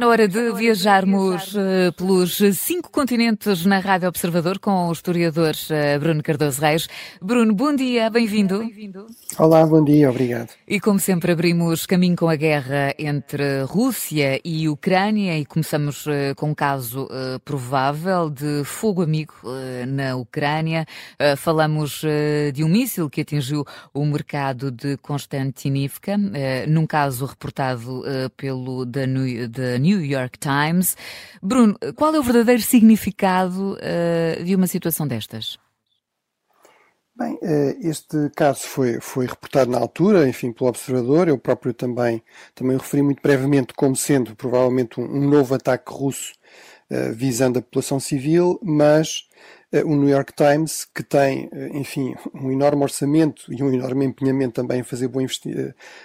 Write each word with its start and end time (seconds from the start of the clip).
na 0.00 0.08
hora 0.08 0.26
de 0.26 0.50
viajarmos 0.52 1.54
uh, 1.54 1.92
pelos 1.94 2.40
cinco 2.54 2.90
continentes 2.90 3.66
na 3.66 3.80
Rádio 3.80 4.08
Observador 4.08 4.58
com 4.58 4.88
o 4.88 4.92
historiador 4.92 5.52
uh, 5.52 6.00
Bruno 6.00 6.22
Cardoso 6.22 6.58
Reis. 6.58 6.88
Bruno, 7.20 7.54
bom 7.54 7.76
dia, 7.76 8.08
bem-vindo. 8.08 8.64
Olá, 9.38 9.66
bom 9.66 9.84
dia, 9.84 10.08
obrigado. 10.08 10.48
E 10.66 10.80
como 10.80 10.98
sempre 10.98 11.32
abrimos 11.32 11.84
caminho 11.84 12.16
com 12.16 12.30
a 12.30 12.34
guerra 12.34 12.94
entre 12.98 13.64
Rússia 13.64 14.40
e 14.42 14.70
Ucrânia 14.70 15.38
e 15.38 15.44
começamos 15.44 16.06
uh, 16.06 16.34
com 16.34 16.48
um 16.48 16.54
caso 16.54 17.06
provável 17.44 18.30
de 18.30 18.64
fogo 18.64 19.02
amigo 19.02 19.34
na 19.86 20.16
Ucrânia. 20.16 20.86
falamos 21.36 22.02
de 22.52 22.64
um 22.64 22.68
míssil 22.68 23.10
que 23.10 23.20
atingiu 23.20 23.64
o 23.92 24.04
mercado 24.04 24.70
de 24.70 24.96
Konstantinivka, 24.98 26.16
num 26.66 26.86
caso 26.86 27.26
reportado 27.26 28.02
pelo 28.36 28.84
da 28.84 29.02
The 29.02 29.78
New 29.78 29.89
York 29.98 30.38
Times. 30.38 30.96
Bruno, 31.42 31.76
qual 31.96 32.14
é 32.14 32.18
o 32.18 32.22
verdadeiro 32.22 32.62
significado 32.62 33.74
uh, 33.74 34.44
de 34.44 34.54
uma 34.54 34.66
situação 34.66 35.06
destas? 35.06 35.58
Bem, 37.20 37.38
eh, 37.42 37.76
este 37.82 38.30
caso 38.34 38.62
foi, 38.62 38.98
foi 38.98 39.26
reportado 39.26 39.70
na 39.70 39.76
altura, 39.76 40.26
enfim, 40.26 40.52
pelo 40.52 40.70
observador. 40.70 41.28
Eu 41.28 41.36
próprio 41.36 41.74
também, 41.74 42.22
também 42.54 42.78
referi 42.78 43.02
muito 43.02 43.20
brevemente 43.20 43.74
como 43.74 43.94
sendo 43.94 44.34
provavelmente 44.34 44.98
um, 44.98 45.04
um 45.04 45.28
novo 45.28 45.54
ataque 45.54 45.92
russo 45.92 46.32
uh, 46.90 47.12
visando 47.12 47.58
a 47.58 47.62
população 47.62 48.00
civil, 48.00 48.58
mas 48.62 49.28
o 49.84 49.94
New 49.94 50.08
York 50.08 50.32
Times, 50.34 50.84
que 50.84 51.02
tem, 51.02 51.46
uh, 51.46 51.76
enfim, 51.76 52.14
um 52.34 52.50
enorme 52.50 52.82
orçamento 52.82 53.52
e 53.52 53.62
um 53.62 53.72
enorme 53.72 54.04
empenhamento 54.04 54.54
também 54.54 54.80
em 54.80 54.82
fazer 54.82 55.08
bom, 55.08 55.20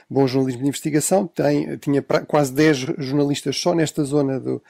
bom 0.09 0.28
jornalismo 0.28 0.62
de 0.62 0.67
investigação, 0.67 1.26
tem, 1.28 1.78
tinha 1.78 2.02
quase 2.02 2.54
10 2.54 2.78
jornalistas 2.98 3.58
só 3.58 3.73
nesta 3.73 4.04
zona 4.04 4.39
do, 4.39 4.62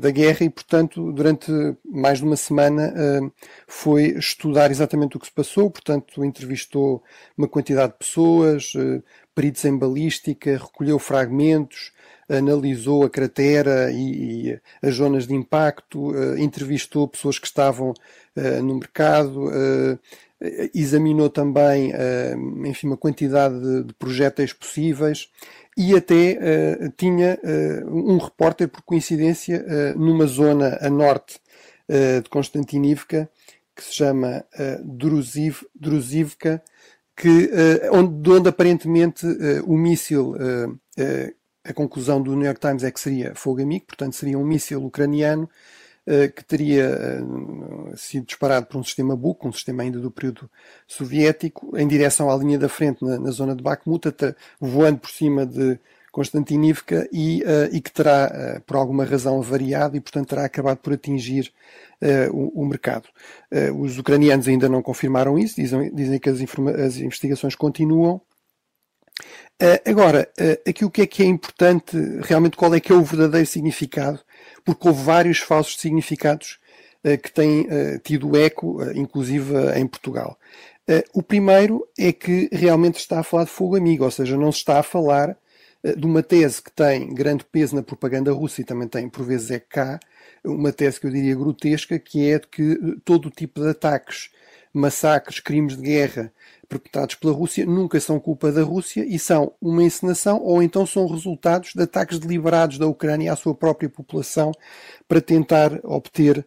da 0.00 0.10
guerra 0.10 0.44
e, 0.44 0.50
portanto, 0.50 1.12
durante 1.12 1.50
mais 1.84 2.18
de 2.18 2.24
uma 2.24 2.36
semana 2.36 2.94
foi 3.66 4.16
estudar 4.16 4.70
exatamente 4.70 5.16
o 5.16 5.20
que 5.20 5.26
se 5.26 5.32
passou, 5.32 5.68
portanto, 5.68 6.24
entrevistou 6.24 7.02
uma 7.36 7.48
quantidade 7.48 7.92
de 7.92 7.98
pessoas, 7.98 8.72
peritos 9.34 9.64
em 9.64 9.76
balística, 9.76 10.52
recolheu 10.52 10.98
fragmentos, 10.98 11.92
analisou 12.28 13.04
a 13.04 13.10
cratera 13.10 13.90
e, 13.90 14.48
e 14.50 14.60
as 14.82 14.94
zonas 14.94 15.26
de 15.26 15.34
impacto, 15.34 16.10
uh, 16.10 16.38
entrevistou 16.38 17.08
pessoas 17.08 17.38
que 17.38 17.46
estavam 17.46 17.90
uh, 17.90 18.62
no 18.62 18.76
mercado, 18.76 19.48
uh, 19.48 19.98
examinou 20.74 21.30
também, 21.30 21.90
enfim, 22.66 22.88
uma 22.88 22.98
quantidade 22.98 23.58
de, 23.58 23.84
de 23.84 23.94
projéteis 23.94 24.52
possíveis 24.52 25.30
e 25.74 25.96
até 25.96 26.90
tinha 26.98 27.38
um 27.86 28.18
repórter, 28.18 28.68
por 28.68 28.82
coincidência, 28.82 29.64
numa 29.96 30.26
zona 30.26 30.76
a 30.82 30.90
norte 30.90 31.40
de 31.88 32.28
Konstantinivka, 32.28 33.30
que 33.74 33.82
se 33.82 33.94
chama 33.94 34.44
Druziv, 34.84 35.62
Druzivka, 35.74 36.62
que, 37.16 37.50
onde, 37.90 38.20
de 38.20 38.30
onde 38.30 38.48
aparentemente 38.50 39.26
o 39.64 39.78
míssil 39.78 40.34
a 41.64 41.72
conclusão 41.72 42.20
do 42.22 42.34
New 42.36 42.44
York 42.44 42.60
Times 42.60 42.84
é 42.84 42.90
que 42.90 43.00
seria 43.00 43.34
fogo 43.34 43.62
amigo, 43.62 43.86
portanto 43.86 44.14
seria 44.14 44.38
um 44.38 44.44
míssil 44.44 44.84
ucraniano 44.84 45.48
uh, 46.06 46.32
que 46.32 46.44
teria 46.44 47.22
uh, 47.22 47.96
sido 47.96 48.26
disparado 48.26 48.66
por 48.66 48.78
um 48.78 48.84
sistema 48.84 49.16
Buk, 49.16 49.46
um 49.46 49.52
sistema 49.52 49.82
ainda 49.82 49.98
do 49.98 50.10
período 50.10 50.48
soviético, 50.86 51.76
em 51.76 51.88
direção 51.88 52.30
à 52.30 52.36
linha 52.36 52.58
da 52.58 52.68
frente 52.68 53.02
na, 53.02 53.18
na 53.18 53.30
zona 53.30 53.56
de 53.56 53.62
Bakhmut, 53.62 54.08
voando 54.60 54.98
por 54.98 55.10
cima 55.10 55.46
de 55.46 55.78
Konstantinivka 56.12 57.08
e, 57.10 57.42
uh, 57.42 57.74
e 57.74 57.80
que 57.80 57.90
terá, 57.90 58.60
por 58.66 58.76
alguma 58.76 59.04
razão, 59.04 59.40
variado 59.40 59.96
e, 59.96 60.00
portanto, 60.00 60.28
terá 60.28 60.44
acabado 60.44 60.78
por 60.78 60.92
atingir 60.92 61.52
o, 62.32 62.60
o, 62.60 62.66
mercado. 62.66 63.08
os 63.80 63.98
ucranianos 63.98 64.46
ainda 64.46 64.68
não 64.68 64.82
confirmaram 64.82 65.38
isso, 65.38 65.56
dizem, 65.56 65.90
dizem 65.94 66.18
que 66.18 66.28
as, 66.28 66.38
as 66.38 66.98
investigações 66.98 67.54
continuam, 67.54 68.20
agora, 69.86 70.28
uh, 70.40 70.68
aqui 70.68 70.84
o 70.84 70.90
que 70.90 71.02
é 71.02 71.06
que 71.06 71.22
é 71.22 71.26
importante, 71.26 71.96
realmente 72.22 72.56
qual 72.56 72.74
é 72.74 72.80
que 72.80 72.92
é 72.92 72.94
o 72.94 73.02
verdadeiro 73.02 73.46
significado, 73.46 74.20
porque 74.64 74.88
houve 74.88 75.02
vários 75.02 75.38
falsos 75.38 75.80
significados 75.80 76.58
uh, 77.04 77.16
que 77.18 77.32
têm 77.32 77.66
tido 78.02 78.36
eco, 78.36 78.82
inclusive 78.94 79.54
em 79.76 79.86
Portugal. 79.86 80.38
o 81.14 81.22
primeiro 81.22 81.86
é 81.98 82.12
que 82.12 82.48
realmente 82.52 82.98
está 82.98 83.20
a 83.20 83.24
falar 83.24 83.44
de 83.44 83.50
fogo 83.50 83.76
amigo, 83.76 84.04
ou 84.04 84.10
seja, 84.10 84.36
não 84.36 84.52
se 84.52 84.58
está 84.58 84.78
a 84.78 84.82
falar 84.82 85.36
de 85.96 86.06
uma 86.06 86.22
tese 86.22 86.62
que 86.62 86.72
tem 86.72 87.12
grande 87.12 87.44
peso 87.44 87.76
na 87.76 87.82
propaganda 87.82 88.32
russa 88.32 88.62
e 88.62 88.64
também 88.64 88.88
tem, 88.88 89.08
por 89.08 89.24
vezes, 89.24 89.50
é 89.50 89.58
cá, 89.58 90.00
uma 90.42 90.72
tese 90.72 90.98
que 90.98 91.06
eu 91.06 91.10
diria 91.10 91.34
grotesca, 91.34 91.98
que 91.98 92.30
é 92.30 92.38
de 92.38 92.46
que 92.48 92.98
todo 93.04 93.26
o 93.26 93.30
tipo 93.30 93.60
de 93.60 93.68
ataques, 93.68 94.30
massacres, 94.72 95.40
crimes 95.40 95.76
de 95.76 95.82
guerra 95.82 96.32
perpetrados 96.78 97.14
pela 97.14 97.32
Rússia 97.32 97.64
nunca 97.64 98.00
são 98.00 98.18
culpa 98.18 98.50
da 98.50 98.62
Rússia 98.62 99.04
e 99.06 99.18
são 99.18 99.52
uma 99.60 99.82
encenação 99.82 100.40
ou 100.42 100.62
então 100.62 100.84
são 100.84 101.06
resultados 101.06 101.72
de 101.74 101.82
ataques 101.82 102.18
deliberados 102.18 102.78
da 102.78 102.86
Ucrânia 102.86 103.32
à 103.32 103.36
sua 103.36 103.54
própria 103.54 103.88
população 103.88 104.52
para 105.06 105.20
tentar 105.20 105.78
obter 105.84 106.38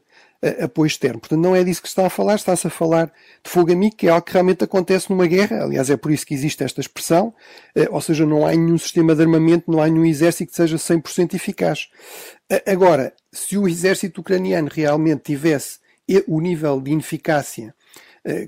uh, 0.44 0.66
apoio 0.66 0.88
externo. 0.88 1.20
Portanto, 1.20 1.40
não 1.40 1.56
é 1.56 1.64
disso 1.64 1.82
que 1.82 1.88
se 1.88 1.94
está 1.94 2.06
a 2.06 2.10
falar, 2.10 2.36
está-se 2.36 2.68
a 2.68 2.70
falar 2.70 3.08
de 3.44 3.50
fogo 3.50 3.72
amigo, 3.72 3.96
que 3.96 4.08
é 4.08 4.10
algo 4.10 4.26
que 4.26 4.34
realmente 4.34 4.64
acontece 4.64 5.10
numa 5.10 5.28
guerra. 5.28 5.64
Aliás, 5.64 5.90
é 5.90 5.96
por 5.96 6.12
isso 6.12 6.26
que 6.26 6.34
existe 6.34 6.64
esta 6.64 6.82
expressão, 6.82 7.34
uh, 7.76 7.88
ou 7.92 8.02
seja, 8.02 8.26
não 8.26 8.46
há 8.46 8.52
nenhum 8.52 8.78
sistema 8.78 9.16
de 9.16 9.22
armamento, 9.22 9.72
não 9.72 9.82
há 9.82 9.88
nenhum 9.88 10.06
exército 10.06 10.52
que 10.52 10.58
seja 10.58 10.76
100% 10.76 11.36
eficaz. 11.36 11.88
Uh, 12.52 12.70
agora, 12.70 13.14
se 13.32 13.58
o 13.58 13.68
exército 13.68 14.22
ucraniano 14.22 14.70
realmente 14.72 15.22
tivesse 15.24 15.80
o 16.28 16.40
nível 16.40 16.80
de 16.80 16.92
ineficácia 16.92 17.74
eh, 17.74 17.77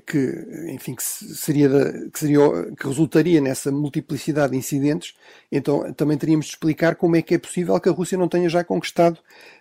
que, 0.06 0.46
enfim, 0.68 0.94
que 0.94 1.02
seria, 1.02 1.68
que 2.12 2.18
seria, 2.18 2.40
que 2.78 2.86
resultaria 2.86 3.40
nessa 3.40 3.72
multiplicidade 3.72 4.52
de 4.52 4.58
incidentes, 4.58 5.14
então 5.50 5.92
também 5.94 6.18
teríamos 6.18 6.46
de 6.46 6.52
explicar 6.52 6.96
como 6.96 7.16
é 7.16 7.22
que 7.22 7.34
é 7.34 7.38
possível 7.38 7.80
que 7.80 7.88
a 7.88 7.92
Rússia 7.92 8.18
não 8.18 8.28
tenha 8.28 8.48
já 8.48 8.62
conquistado 8.62 9.18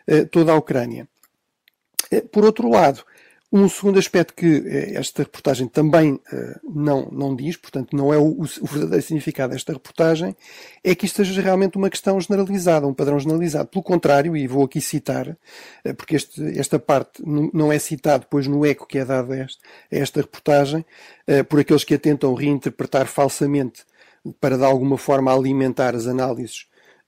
uh, 0.10 0.26
toda 0.28 0.52
a 0.52 0.56
Ucrânia. 0.56 1.08
Uh, 2.12 2.28
por 2.28 2.44
outro 2.44 2.70
lado, 2.70 3.04
um 3.52 3.68
segundo 3.68 3.98
aspecto 3.98 4.34
que 4.36 4.64
eh, 4.68 4.94
esta 4.94 5.24
reportagem 5.24 5.68
também 5.68 6.14
uh, 6.14 6.22
não, 6.64 7.10
não 7.12 7.36
diz, 7.36 7.58
portanto, 7.58 7.96
não 7.96 8.14
é 8.14 8.18
o, 8.18 8.42
o, 8.42 8.66
verdadeiro 8.66 9.02
significado 9.02 9.54
desta 9.54 9.74
reportagem, 9.74 10.36
é 10.84 10.94
que 10.94 11.08
isto 11.08 11.18
seja 11.18 11.42
realmente 11.42 11.76
uma 11.76 11.90
questão 11.90 12.20
generalizada, 12.22 12.86
um 12.86 12.94
padrão 12.94 13.20
generalizado. 13.20 13.68
Pelo 13.70 13.84
contrário, 13.84 14.38
e 14.38 14.48
vou 14.48 14.66
aqui 14.66 14.80
citar, 14.80 15.30
uh, 15.30 15.96
porque 15.98 16.16
este, 16.16 16.60
esta 16.60 16.78
parte 16.78 17.24
não 17.26 17.72
é 17.72 17.80
citada 17.80 18.20
depois 18.20 18.46
no 18.46 18.64
eco 18.64 18.86
que 18.86 19.00
é 19.00 19.06
dado 19.06 19.34
a 19.34 19.38
esta, 19.38 19.64
a 19.92 19.96
esta 19.96 20.22
reportagem, 20.22 20.86
por 21.48 21.60
aqueles 21.60 21.84
que 21.84 21.94
a 21.94 22.00
tentam 22.00 22.34
reinterpretar 22.34 23.06
falsamente 23.06 23.84
para 24.40 24.58
de 24.58 24.64
alguma 24.64 24.98
forma 24.98 25.34
alimentar 25.34 25.96
as 25.96 26.08
análises 26.08 26.66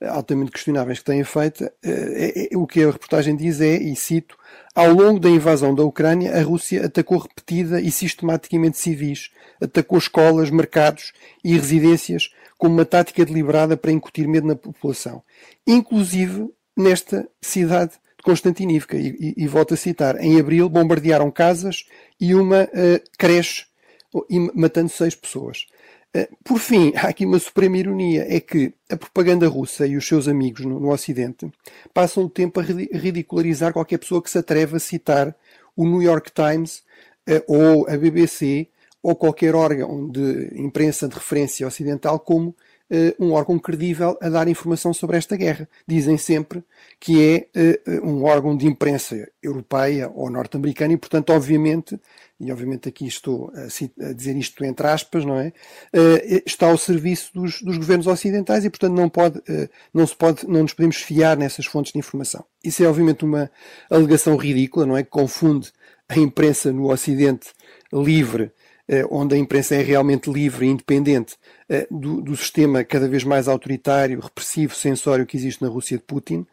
altamente 0.07 0.51
questionáveis 0.51 0.99
que 0.99 1.05
têm 1.05 1.23
feito, 1.23 1.63
é, 1.83 2.49
é, 2.53 2.57
o 2.57 2.65
que 2.65 2.83
a 2.83 2.91
reportagem 2.91 3.35
diz 3.35 3.61
é, 3.61 3.75
e 3.75 3.95
cito, 3.95 4.37
ao 4.73 4.91
longo 4.91 5.19
da 5.19 5.29
invasão 5.29 5.75
da 5.75 5.83
Ucrânia, 5.83 6.35
a 6.35 6.41
Rússia 6.41 6.85
atacou 6.85 7.17
repetida 7.17 7.79
e 7.79 7.91
sistematicamente 7.91 8.77
civis, 8.77 9.29
atacou 9.61 9.97
escolas, 9.97 10.49
mercados 10.49 11.11
e 11.43 11.53
residências 11.53 12.33
como 12.57 12.75
uma 12.75 12.85
tática 12.85 13.25
deliberada 13.25 13.75
para 13.75 13.91
incutir 13.91 14.27
medo 14.27 14.47
na 14.47 14.55
população, 14.55 15.21
inclusive 15.67 16.49
nesta 16.77 17.27
cidade 17.41 17.93
de 18.17 18.23
Constantinivka. 18.23 18.97
E, 18.97 19.09
e, 19.19 19.43
e 19.43 19.47
volto 19.47 19.73
a 19.73 19.77
citar, 19.77 20.23
em 20.23 20.39
abril 20.39 20.69
bombardearam 20.69 21.29
casas 21.31 21.85
e 22.19 22.33
uma 22.33 22.63
uh, 22.63 23.01
creche, 23.17 23.65
matando 24.53 24.89
seis 24.89 25.15
pessoas. 25.15 25.65
Eh, 26.13 26.29
por 26.43 26.59
fim, 26.59 26.91
há 26.95 27.07
aqui 27.07 27.25
uma 27.25 27.39
suprema 27.39 27.77
ironia, 27.77 28.25
é 28.27 28.39
que 28.39 28.73
a 28.89 28.97
propaganda 28.97 29.47
russa 29.47 29.87
e 29.87 29.95
os 29.95 30.05
seus 30.05 30.27
amigos 30.27 30.65
no, 30.65 30.79
no 30.79 30.91
Ocidente 30.91 31.49
passam 31.93 32.25
o 32.25 32.29
tempo 32.29 32.59
a 32.59 32.63
ridicularizar 32.63 33.71
qualquer 33.71 33.97
pessoa 33.97 34.21
que 34.21 34.29
se 34.29 34.37
atreve 34.37 34.75
a 34.75 34.79
citar 34.79 35.33
o 35.75 35.85
New 35.85 36.01
York 36.01 36.31
Times 36.33 36.83
eh, 37.27 37.43
ou 37.47 37.87
a 37.87 37.97
BBC 37.97 38.67
ou 39.01 39.15
qualquer 39.15 39.55
órgão 39.55 40.09
de 40.09 40.51
imprensa 40.55 41.07
de 41.07 41.15
referência 41.15 41.65
ocidental 41.65 42.19
como 42.19 42.49
uh, 42.49 42.55
um 43.19 43.31
órgão 43.31 43.57
credível 43.57 44.15
a 44.21 44.29
dar 44.29 44.47
informação 44.47 44.93
sobre 44.93 45.17
esta 45.17 45.35
guerra. 45.35 45.67
Dizem 45.87 46.19
sempre 46.19 46.63
que 46.99 47.47
é 47.57 47.99
um 48.03 48.23
órgão 48.25 48.55
de 48.55 48.67
imprensa 48.67 49.27
europeia 49.41 50.11
ou 50.13 50.29
norte-americana 50.29 50.93
e, 50.93 50.97
portanto, 50.97 51.31
obviamente, 51.33 51.99
e 52.41 52.51
obviamente 52.51 52.89
aqui 52.89 53.07
estou 53.07 53.51
a, 53.55 54.13
dizer 54.13 54.35
isto 54.35 54.63
entre 54.65 54.87
aspas, 54.87 55.23
não 55.23 55.39
é? 55.39 55.53
Uh, 55.93 56.41
está 56.45 56.67
ao 56.67 56.77
serviço 56.77 57.31
dos, 57.33 57.61
dos, 57.61 57.77
governos 57.77 58.07
ocidentais 58.07 58.65
e, 58.65 58.69
portanto, 58.69 58.93
não, 58.93 59.09
pode, 59.09 59.41
não, 59.93 60.05
se 60.05 60.15
pode, 60.15 60.47
não 60.47 60.63
nos 60.63 60.73
podemos 60.73 60.97
fiar 60.97 61.37
nessas 61.37 61.65
fontes 61.65 61.91
de 61.91 61.99
informação. 61.99 62.43
Isso 62.63 62.83
é, 62.83 62.87
obviamente, 62.87 63.23
uma 63.23 63.49
alegação 63.89 64.35
ridícula, 64.35 64.85
não 64.85 64.97
é? 64.97 65.03
Que 65.03 65.09
confunde 65.09 65.71
a 66.09 66.17
imprensa 66.17 66.71
no 66.71 66.91
Ocidente 66.91 67.49
livre 67.93 68.51
eh, 68.91 69.05
onde 69.09 69.35
a 69.35 69.37
imprensa 69.37 69.75
é 69.75 69.81
realmente 69.81 70.29
livre 70.29 70.65
e 70.65 70.69
independente 70.69 71.37
eh, 71.69 71.87
do, 71.89 72.21
do, 72.21 72.35
sistema 72.35 72.83
cada 72.83 73.07
vez 73.07 73.23
mais 73.23 73.47
autoritário, 73.47 74.19
repressivo, 74.19 74.75
censório 74.75 75.25
que 75.25 75.37
existe 75.37 75.61
na 75.61 75.69
Rússia 75.69 75.97
de 75.97 76.03
Putin, 76.03 76.45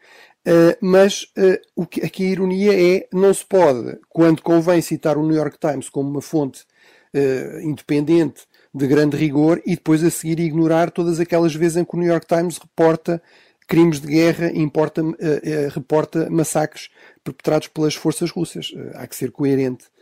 Uh, 0.47 0.73
mas 0.81 1.23
uh, 1.37 1.59
o 1.75 1.85
que, 1.85 2.01
aqui 2.01 2.25
a 2.25 2.29
ironia 2.29 2.95
é 2.97 3.07
não 3.11 3.33
se 3.33 3.45
pode, 3.45 3.99
quando 4.07 4.41
convém 4.41 4.81
citar 4.81 5.17
o 5.17 5.23
New 5.23 5.35
York 5.35 5.57
Times 5.59 5.89
como 5.89 6.09
uma 6.09 6.21
fonte 6.21 6.63
uh, 7.13 7.59
independente 7.59 8.47
de 8.73 8.87
grande 8.87 9.17
rigor 9.17 9.61
e 9.65 9.75
depois 9.75 10.03
a 10.03 10.09
seguir 10.09 10.39
ignorar 10.39 10.91
todas 10.91 11.19
aquelas 11.19 11.53
vezes 11.53 11.77
em 11.77 11.83
que 11.83 11.95
o 11.95 11.99
New 11.99 12.07
York 12.07 12.25
Times 12.25 12.57
reporta 12.57 13.21
crimes 13.67 13.99
de 13.99 14.07
guerra 14.07 14.51
importa, 14.51 15.03
reporta 15.71 16.27
massacres 16.29 16.89
perpetrados 17.23 17.67
pelas 17.67 17.93
forças 17.93 18.31
russas. 18.31 18.71
há 18.95 19.05
que 19.05 19.15
ser 19.15 19.31
coerente 19.31 19.85
eh, 19.85 19.98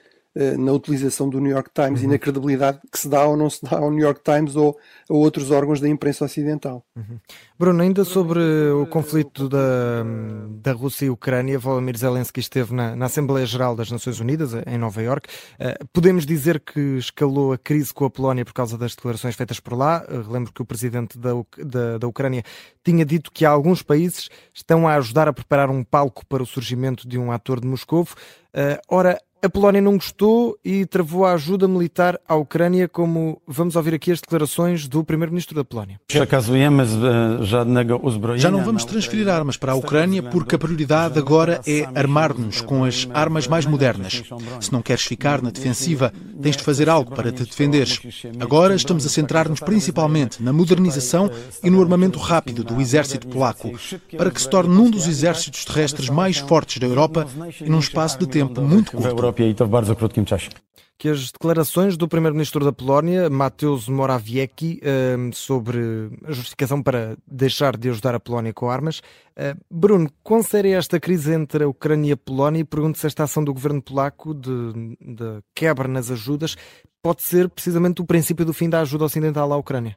na 0.58 0.72
utilização 0.72 1.30
do 1.30 1.40
New 1.40 1.52
York 1.52 1.70
Times 1.74 2.02
uhum. 2.02 2.08
e 2.08 2.12
na 2.12 2.18
credibilidade 2.18 2.80
que 2.92 3.00
se 3.00 3.10
dá 3.10 3.26
ou 3.26 3.36
não 3.36 3.50
se 3.50 3.64
dá 3.64 3.78
ao 3.78 3.90
New 3.90 4.04
York 4.04 4.22
Times 4.24 4.56
ou 4.56 4.78
a 5.10 5.14
outros 5.14 5.52
órgãos 5.52 5.80
da 5.80 5.88
imprensa 5.88 6.26
ocidental. 6.26 6.84
Uhum. 6.96 7.20
Bruno, 7.58 7.82
ainda 7.82 8.04
sobre 8.04 8.40
o 8.72 8.86
conflito 8.86 9.50
da, 9.50 10.04
da 10.62 10.74
Rússia 10.74 11.06
e 11.06 11.10
Ucrânia, 11.10 11.58
Volodymyr 11.58 11.98
Zelensky 11.98 12.40
esteve 12.40 12.74
na, 12.74 12.96
na 12.96 13.06
Assembleia 13.06 13.46
Geral 13.46 13.76
das 13.76 13.90
Nações 13.90 14.20
Unidas, 14.20 14.52
em 14.68 14.78
Nova 14.78 15.02
Iorque. 15.02 15.28
Uh, 15.60 15.88
podemos 15.92 16.26
dizer 16.26 16.60
que 16.60 16.80
escalou 16.98 17.54
a 17.54 17.58
crise 17.58 17.94
com 17.94 18.06
a 18.06 18.10
Polónia 18.10 18.46
por 18.46 18.54
causa 18.54 18.78
das 18.78 18.96
declarações 18.96 19.36
feitas 19.36 19.60
por 19.60 19.74
lá. 19.74 20.06
Uh, 20.08 20.32
lembro 20.32 20.54
que 20.54 20.62
o 20.62 20.66
presidente 20.66 21.18
da, 21.18 21.32
da, 21.58 21.98
da 21.98 22.08
Ucrânia 22.08 22.44
tinha 22.84 23.04
dito 23.04 23.32
que 23.32 23.44
alguns 23.44 23.82
países 23.82 24.30
estão 24.54 24.88
a 24.88 24.96
ajudar 24.96 25.28
a 25.28 25.34
preparar 25.34 25.70
um 25.70 25.84
palco 25.84 26.26
para 26.28 26.44
o 26.44 26.46
surgimento 26.46 27.08
de 27.08 27.18
um 27.18 27.32
ator 27.32 27.60
de 27.60 27.68
Moscovo. 27.68 28.16
Ora, 28.90 29.20
a 29.42 29.50
Polónia 29.50 29.82
não 29.82 29.94
gostou 29.94 30.58
e 30.66 30.86
travou 30.86 31.26
a 31.26 31.34
ajuda 31.34 31.68
militar 31.68 32.20
à 32.28 32.36
Ucrânia, 32.36 32.88
como 32.88 33.42
vamos 33.48 33.76
ouvir 33.76 33.94
aqui 33.94 34.12
as 34.12 34.20
declarações 34.20 34.88
do 34.88 35.04
primeiro-ministro 35.04 35.56
da 35.56 35.64
Polónia. 35.64 36.00
Já 38.36 38.52
não 38.52 38.64
vamos 38.64 38.84
transferir 38.84 39.30
armas 39.30 39.58
para 39.58 39.74
a 39.74 39.76
Ucrânia 39.76 40.24
porque 40.24 40.56
a 40.56 40.58
prioridade 40.58 41.20
agora 41.20 41.62
é 41.68 41.88
armar-nos 41.94 42.62
com 42.62 42.84
as 42.84 43.08
armas 43.14 43.48
mais 43.48 43.66
modernas. 43.66 44.24
Se 44.60 44.74
não 44.74 44.82
queres 44.82 45.04
ficar 45.04 45.42
na 45.42 45.52
defensiva, 45.52 46.12
tens 46.42 46.58
de 46.58 46.64
fazer 46.64 46.90
algo 46.90 47.14
para 47.14 47.32
te 47.32 47.44
defenderes. 47.44 48.02
Agora 48.40 48.76
estamos 48.76 49.06
a 49.06 49.10
centrar-nos 49.10 49.60
principalmente 49.60 50.42
na 50.42 50.52
modernização 50.52 51.30
e 51.64 51.70
no 51.70 51.82
armamento 51.82 52.18
rápido 52.18 52.64
do 52.64 52.82
exército 52.82 53.28
polaco, 53.28 53.72
para 54.18 54.32
que 54.32 54.42
se 54.42 54.50
torne 54.50 54.76
um 54.76 54.90
dos 54.90 55.08
exércitos 55.08 55.64
terrestres 55.64 56.10
mais 56.10 56.38
fortes 56.38 56.80
da 56.80 56.88
Europa 56.88 57.28
e 57.62 57.70
num 57.70 57.80
espaço 57.80 58.18
de 58.18 58.28
tempo 58.28 58.62
muito 58.62 58.92
curto. 58.92 59.27
Europie 59.28 59.50
i 59.50 59.56
to 59.56 59.66
w 59.66 59.70
bardzo 59.70 59.96
krótkim 59.96 60.26
czasie 60.26 60.50
que 60.98 61.10
as 61.10 61.32
declarações 61.32 61.96
do 61.96 62.08
primeiro-ministro 62.08 62.66
da 62.66 62.72
Polónia, 62.72 63.30
Mateusz 63.30 63.88
Morawiecki, 63.88 64.80
ehm, 64.82 65.32
sobre 65.32 66.10
a 66.26 66.32
justificação 66.32 66.82
para 66.82 67.16
deixar 67.28 67.78
de 67.78 67.90
ajudar 67.90 68.16
a 68.16 68.20
Polónia 68.20 68.52
com 68.52 68.70
armas. 68.70 69.02
Eh, 69.36 69.56
Bruno, 69.70 70.10
quão 70.24 70.42
séria 70.42 70.76
é 70.76 70.78
esta 70.78 71.00
crise 71.00 71.34
entre 71.34 71.64
a 71.64 71.68
Ucrânia 71.68 72.10
e 72.10 72.14
a 72.14 72.18
Polónia? 72.18 72.62
E 72.62 72.64
pergunto 72.64 72.98
se 72.98 73.06
esta 73.06 73.24
ação 73.24 73.44
do 73.44 73.54
governo 73.54 73.82
polaco 73.82 74.34
de, 74.34 74.98
de 75.00 75.44
quebra 75.54 75.88
nas 75.88 76.10
ajudas 76.10 76.56
pode 77.00 77.22
ser 77.22 77.48
precisamente 77.48 78.02
o 78.02 78.06
princípio 78.06 78.44
do 78.44 78.54
fim 78.54 78.68
da 78.68 78.82
ajuda 78.82 79.06
ocidental 79.06 79.54
à 79.54 79.58
Ucrânia. 79.58 79.96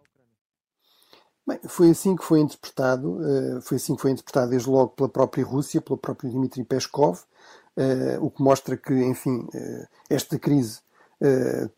Bem, 1.49 1.59
foi 1.67 1.91
assim 1.91 2.15
que 2.15 2.23
foi 2.23 2.41
interpretado, 2.41 3.19
eh, 3.25 3.61
foi 3.63 3.79
assim 3.79 3.97
que 3.97 4.03
foi 4.03 4.11
interpretado 4.11 4.51
desde 4.51 4.69
logo 4.69 4.91
pela 4.91 5.09
própria 5.09 5.45
Rússia, 5.45 5.81
pelo 5.81 5.97
próprio 5.97 6.31
Dmitry 6.31 6.63
Peskov, 6.63 7.21
o 8.21 8.31
que 8.31 8.43
mostra 8.43 8.77
que, 8.77 8.93
enfim, 8.93 9.47
eh, 9.55 9.87
esta 10.09 10.39
crise 10.39 10.81
eh, 11.21 11.69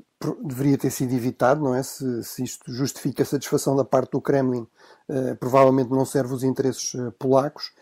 deveria 0.45 0.79
ter 0.79 0.91
sido 0.91 1.13
evitado, 1.15 1.63
não 1.63 1.75
é? 1.75 1.83
Se, 1.83 2.23
se, 2.23 2.45
isto 2.45 2.73
justifica 2.73 3.23
a 3.23 3.27
satisfação 3.27 3.77
da 3.77 3.85
parte 3.85 4.13
do 4.13 4.21
Kremlin, 4.21 4.67
provavelmente 5.41 5.91
não 5.91 6.05
serve 6.05 6.33
os 6.33 6.45
interesses 6.45 6.93
polacos, 7.19 7.73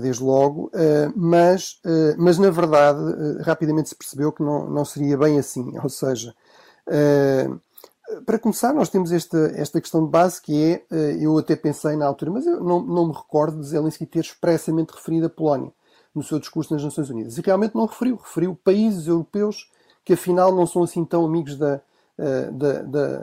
desde 0.00 0.22
logo, 0.22 0.70
mas, 1.14 1.78
mas 2.16 2.38
na 2.38 2.48
verdade 2.48 2.98
rapidamente 3.42 3.90
se 3.90 3.94
percebeu 3.94 4.32
que 4.32 4.42
não, 4.42 4.70
não 4.70 4.86
seria 4.86 5.18
bem 5.18 5.38
assim, 5.38 5.74
ou 5.84 5.90
seja, 5.90 6.34
para 8.24 8.38
começar, 8.38 8.72
nós 8.72 8.88
temos 8.88 9.12
esta, 9.12 9.52
esta 9.54 9.78
questão 9.78 10.02
de 10.02 10.10
base 10.10 10.40
que 10.40 10.82
é, 10.90 11.16
eu 11.20 11.36
até 11.36 11.54
pensei 11.54 11.94
na 11.94 12.06
altura, 12.06 12.30
mas 12.30 12.46
eu 12.46 12.64
não, 12.64 12.82
não 12.82 13.08
me 13.08 13.12
recordo 13.12 13.60
de 13.60 13.66
Zelensky 13.66 14.06
ter 14.06 14.20
expressamente 14.20 14.92
referido 14.92 15.26
a 15.26 15.30
Polónia 15.30 15.72
no 16.14 16.22
seu 16.22 16.38
discurso 16.38 16.72
nas 16.74 16.84
Nações 16.84 17.10
Unidas. 17.10 17.38
E 17.38 17.40
realmente 17.40 17.74
não 17.74 17.86
referiu. 17.86 18.16
Referiu 18.16 18.58
países 18.62 19.06
europeus 19.06 19.70
que 20.04 20.12
afinal 20.12 20.54
não 20.54 20.66
são 20.66 20.82
assim 20.82 21.04
tão 21.04 21.24
amigos 21.24 21.56
da, 21.56 21.80
eh, 22.18 22.50
da, 22.50 22.82
da, 22.82 23.16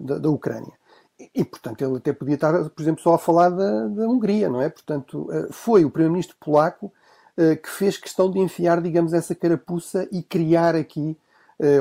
da, 0.00 0.18
da 0.18 0.30
Ucrânia. 0.30 0.72
E, 1.18 1.30
e, 1.34 1.44
portanto, 1.44 1.82
ele 1.82 1.96
até 1.96 2.12
podia 2.12 2.34
estar, 2.34 2.70
por 2.70 2.82
exemplo, 2.82 3.02
só 3.02 3.14
a 3.14 3.18
falar 3.18 3.50
da, 3.50 3.86
da 3.86 4.08
Hungria, 4.08 4.48
não 4.48 4.60
é? 4.60 4.68
Portanto, 4.68 5.28
eh, 5.30 5.48
foi 5.50 5.84
o 5.84 5.90
primeiro-ministro 5.90 6.36
polaco 6.40 6.92
eh, 7.36 7.56
que 7.56 7.70
fez 7.70 7.96
questão 7.96 8.30
de 8.30 8.38
enfiar, 8.38 8.80
digamos, 8.80 9.12
essa 9.12 9.34
carapuça 9.34 10.08
e 10.10 10.22
criar 10.22 10.74
aqui, 10.74 11.16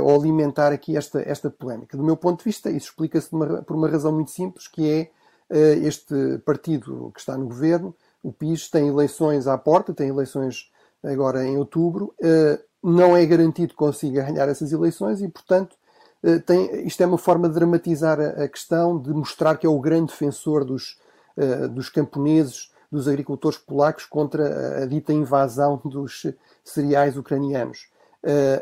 ou 0.03 0.13
alimentar 0.15 0.71
aqui 0.71 0.95
esta, 0.95 1.27
esta 1.27 1.49
polémica. 1.49 1.97
Do 1.97 2.03
meu 2.03 2.15
ponto 2.15 2.39
de 2.39 2.43
vista, 2.43 2.69
isso 2.69 2.89
explica-se 2.89 3.29
por 3.29 3.75
uma 3.75 3.89
razão 3.89 4.11
muito 4.11 4.29
simples, 4.29 4.67
que 4.67 4.87
é 4.87 5.09
este 5.77 6.37
partido 6.45 7.11
que 7.15 7.19
está 7.19 7.35
no 7.35 7.47
governo 7.47 7.95
o 8.23 8.31
PIS 8.31 8.69
tem 8.69 8.87
eleições 8.87 9.47
à 9.47 9.57
porta, 9.57 9.93
tem 9.93 10.09
eleições 10.09 10.71
agora 11.03 11.45
em 11.45 11.57
outubro. 11.57 12.13
Eh, 12.21 12.59
não 12.83 13.15
é 13.15 13.25
garantido 13.25 13.69
que 13.69 13.75
consiga 13.75 14.23
ganhar 14.23 14.47
essas 14.47 14.71
eleições 14.71 15.21
e, 15.21 15.27
portanto, 15.27 15.75
eh, 16.23 16.39
tem, 16.39 16.87
isto 16.87 17.01
é 17.01 17.05
uma 17.05 17.17
forma 17.17 17.47
de 17.47 17.55
dramatizar 17.55 18.19
a, 18.19 18.47
questão, 18.47 18.97
de 18.99 19.11
mostrar 19.11 19.57
que 19.57 19.65
é 19.65 19.69
o 19.69 19.79
grande 19.79 20.07
defensor 20.07 20.63
dos, 20.63 20.99
eh, 21.37 21.67
dos 21.67 21.89
camponeses, 21.89 22.71
dos 22.91 23.07
agricultores 23.07 23.57
polacos 23.57 24.05
contra 24.05 24.83
a 24.83 24.85
dita 24.85 25.13
invasão 25.13 25.81
dos 25.85 26.27
cereais 26.63 27.17
ucranianos. 27.17 27.89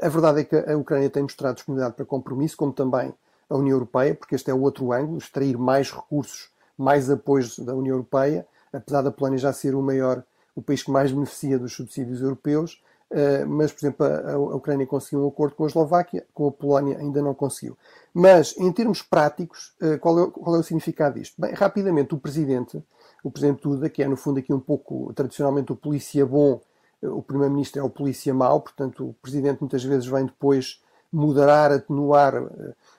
A 0.02 0.08
verdade 0.08 0.40
é 0.40 0.44
que 0.46 0.56
a 0.56 0.78
Ucrânia 0.78 1.10
tem 1.10 1.22
mostrado 1.22 1.56
disponibilidade 1.56 1.94
para 1.94 2.06
compromisso, 2.06 2.56
como 2.56 2.72
também 2.72 3.14
a 3.50 3.58
União 3.58 3.76
Europeia, 3.76 4.16
porque 4.16 4.36
este 4.36 4.50
é 4.50 4.54
o 4.54 4.62
outro 4.62 4.94
ângulo, 4.94 5.18
extrair 5.18 5.58
mais 5.58 5.92
recursos, 5.92 6.50
mais 6.78 7.10
apoios 7.10 7.60
da 7.60 7.76
União 7.76 7.96
Europeia 7.96 8.48
apesar 8.74 9.02
da 9.02 9.12
Polónia 9.12 9.38
já 9.40 9.54
ser 9.54 9.76
o 9.76 9.82
maior, 9.82 10.24
o 10.56 10.62
país 10.62 10.84
que 10.84 10.92
mais 10.92 11.12
beneficia 11.12 11.58
dos 11.58 11.74
subsídios 11.74 12.22
europeus, 12.22 12.82
eh, 13.12 13.44
mas, 13.46 13.72
por 13.72 13.80
exemplo, 13.80 14.06
a, 14.06 14.38
Ucrânia 14.56 14.86
conseguiu 14.86 15.26
um 15.26 15.28
acordo 15.30 15.56
com 15.56 15.64
a 15.64 15.68
Eslováquia, 15.68 16.26
com 16.34 16.48
a 16.48 16.52
Polónia 16.52 16.98
ainda 17.00 17.22
não 17.22 17.34
conseguiu. 17.34 17.78
Mas, 18.14 18.56
em 18.58 18.72
termos 18.72 19.02
práticos, 19.02 19.74
eh, 19.82 19.98
qual 19.98 20.20
é, 20.20 20.32
qual 20.32 20.56
é 20.56 20.60
o 20.60 20.64
significado 20.64 21.20
disto? 21.20 21.40
Bem, 21.42 21.54
rapidamente, 21.54 22.14
o 22.14 22.20
Presidente, 22.20 22.84
o 23.24 23.32
Presidente 23.32 23.64
Duda, 23.64 23.90
que 23.90 24.04
é, 24.04 24.08
no 24.08 24.16
fundo, 24.16 24.40
aqui 24.40 24.54
um 24.54 24.60
pouco, 24.60 25.12
tradicionalmente, 25.14 25.72
o 25.72 25.76
polícia 25.76 26.26
bom, 26.26 26.62
eh, 27.02 27.08
o 27.08 27.22
Primeiro-Ministro 27.22 27.82
é 27.82 27.84
o 27.84 27.90
polícia 27.90 28.34
mau, 28.34 28.62
portanto, 28.62 29.10
o 29.10 29.14
Presidente 29.22 29.62
muitas 29.62 29.84
vezes 29.84 30.06
vem 30.06 30.26
depois 30.26 30.82
moderar, 31.12 31.72
atenuar 31.72 32.36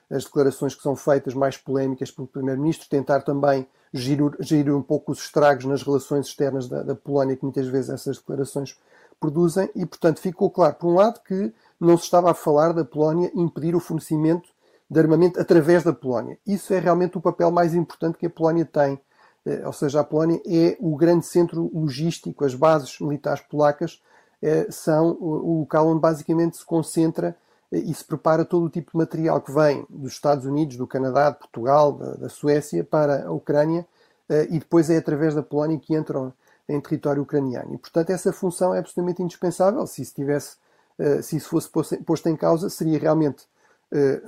as 0.09 0.25
declarações 0.25 0.75
que 0.75 0.83
são 0.83 0.97
feitas 0.97 1.33
mais 1.33 1.55
polémicas 1.55 2.11
pelo 2.11 2.27
Primeiro-Ministro, 2.27 2.89
tentar 2.89 3.21
também 3.21 3.65
gerir, 3.93 4.75
um 4.75 4.81
pouco 4.81 5.11
os 5.11 5.19
estragos 5.19 5.65
nas 5.65 5.83
relações 5.83 6.27
externas 6.27 6.67
da, 6.67 6.81
da 6.83 6.95
Polónia 6.95 7.35
que 7.35 7.43
muitas 7.43 7.67
vezes 7.67 7.89
essas 7.89 8.17
declarações 8.17 8.77
produzem 9.19 9.69
e, 9.75 9.85
portanto, 9.85 10.19
ficou 10.19 10.49
claro, 10.49 10.75
por 10.75 10.87
um 10.87 10.95
lado, 10.95 11.21
que 11.23 11.53
não 11.79 11.97
se 11.97 12.05
estava 12.05 12.31
a 12.31 12.33
falar 12.33 12.73
da 12.73 12.83
Polónia 12.83 13.31
impedir 13.35 13.75
o 13.75 13.79
fornecimento 13.79 14.49
de 14.89 14.99
armamento 14.99 15.39
através 15.39 15.83
da 15.83 15.93
Polónia. 15.93 16.37
Isso 16.45 16.73
é 16.73 16.79
realmente 16.79 17.17
o 17.17 17.21
papel 17.21 17.51
mais 17.51 17.73
importante 17.73 18.17
que 18.17 18.25
a 18.25 18.29
Polónia 18.29 18.65
tem. 18.65 18.99
Eh, 19.45 19.65
ou 19.65 19.71
seja, 19.71 20.01
a 20.01 20.03
Polónia 20.03 20.41
é 20.45 20.75
o 20.79 20.95
grande 20.95 21.25
centro 21.25 21.71
logístico, 21.73 22.43
as 22.43 22.53
bases 22.53 22.99
militares 22.99 23.41
polacas 23.41 24.01
eh, 24.41 24.67
são 24.69 25.17
o 25.19 25.59
local 25.59 25.87
onde 25.87 26.01
basicamente 26.01 26.57
se 26.57 26.65
concentra 26.65 27.35
e 27.71 27.93
se 27.93 28.03
prepara 28.03 28.43
todo 28.43 28.65
o 28.65 28.69
tipo 28.69 28.91
de 28.91 28.97
material 28.97 29.39
que 29.39 29.51
vem 29.51 29.85
dos 29.89 30.11
Estados 30.11 30.45
Unidos, 30.45 30.75
do 30.75 30.85
Canadá, 30.85 31.29
de 31.29 31.39
Portugal, 31.39 31.93
da, 31.93 32.13
da 32.15 32.29
Suécia 32.29 32.83
para 32.83 33.27
a 33.27 33.31
Ucrânia 33.31 33.85
eh, 34.31 34.47
e 34.49 34.59
depois 34.59 34.89
é 34.89 34.97
através 34.97 35.35
da 35.35 35.41
Polónia 35.43 35.79
que 35.79 35.95
entram 35.95 36.33
em 36.67 36.79
território 36.81 37.21
ucraniano. 37.21 37.73
E, 37.75 37.77
portanto, 37.77 38.09
essa 38.11 38.33
função 38.33 38.73
é 38.73 38.79
absolutamente 38.79 39.21
indispensável. 39.21 39.85
Se 39.87 40.01
isso, 40.01 40.13
tivesse, 40.13 40.57
eh, 40.99 41.21
se 41.21 41.37
isso 41.37 41.49
fosse 41.49 41.69
posto 42.03 42.29
em 42.29 42.35
causa, 42.35 42.69
seria 42.69 42.99
realmente 42.99 43.45
eh, 43.91 44.21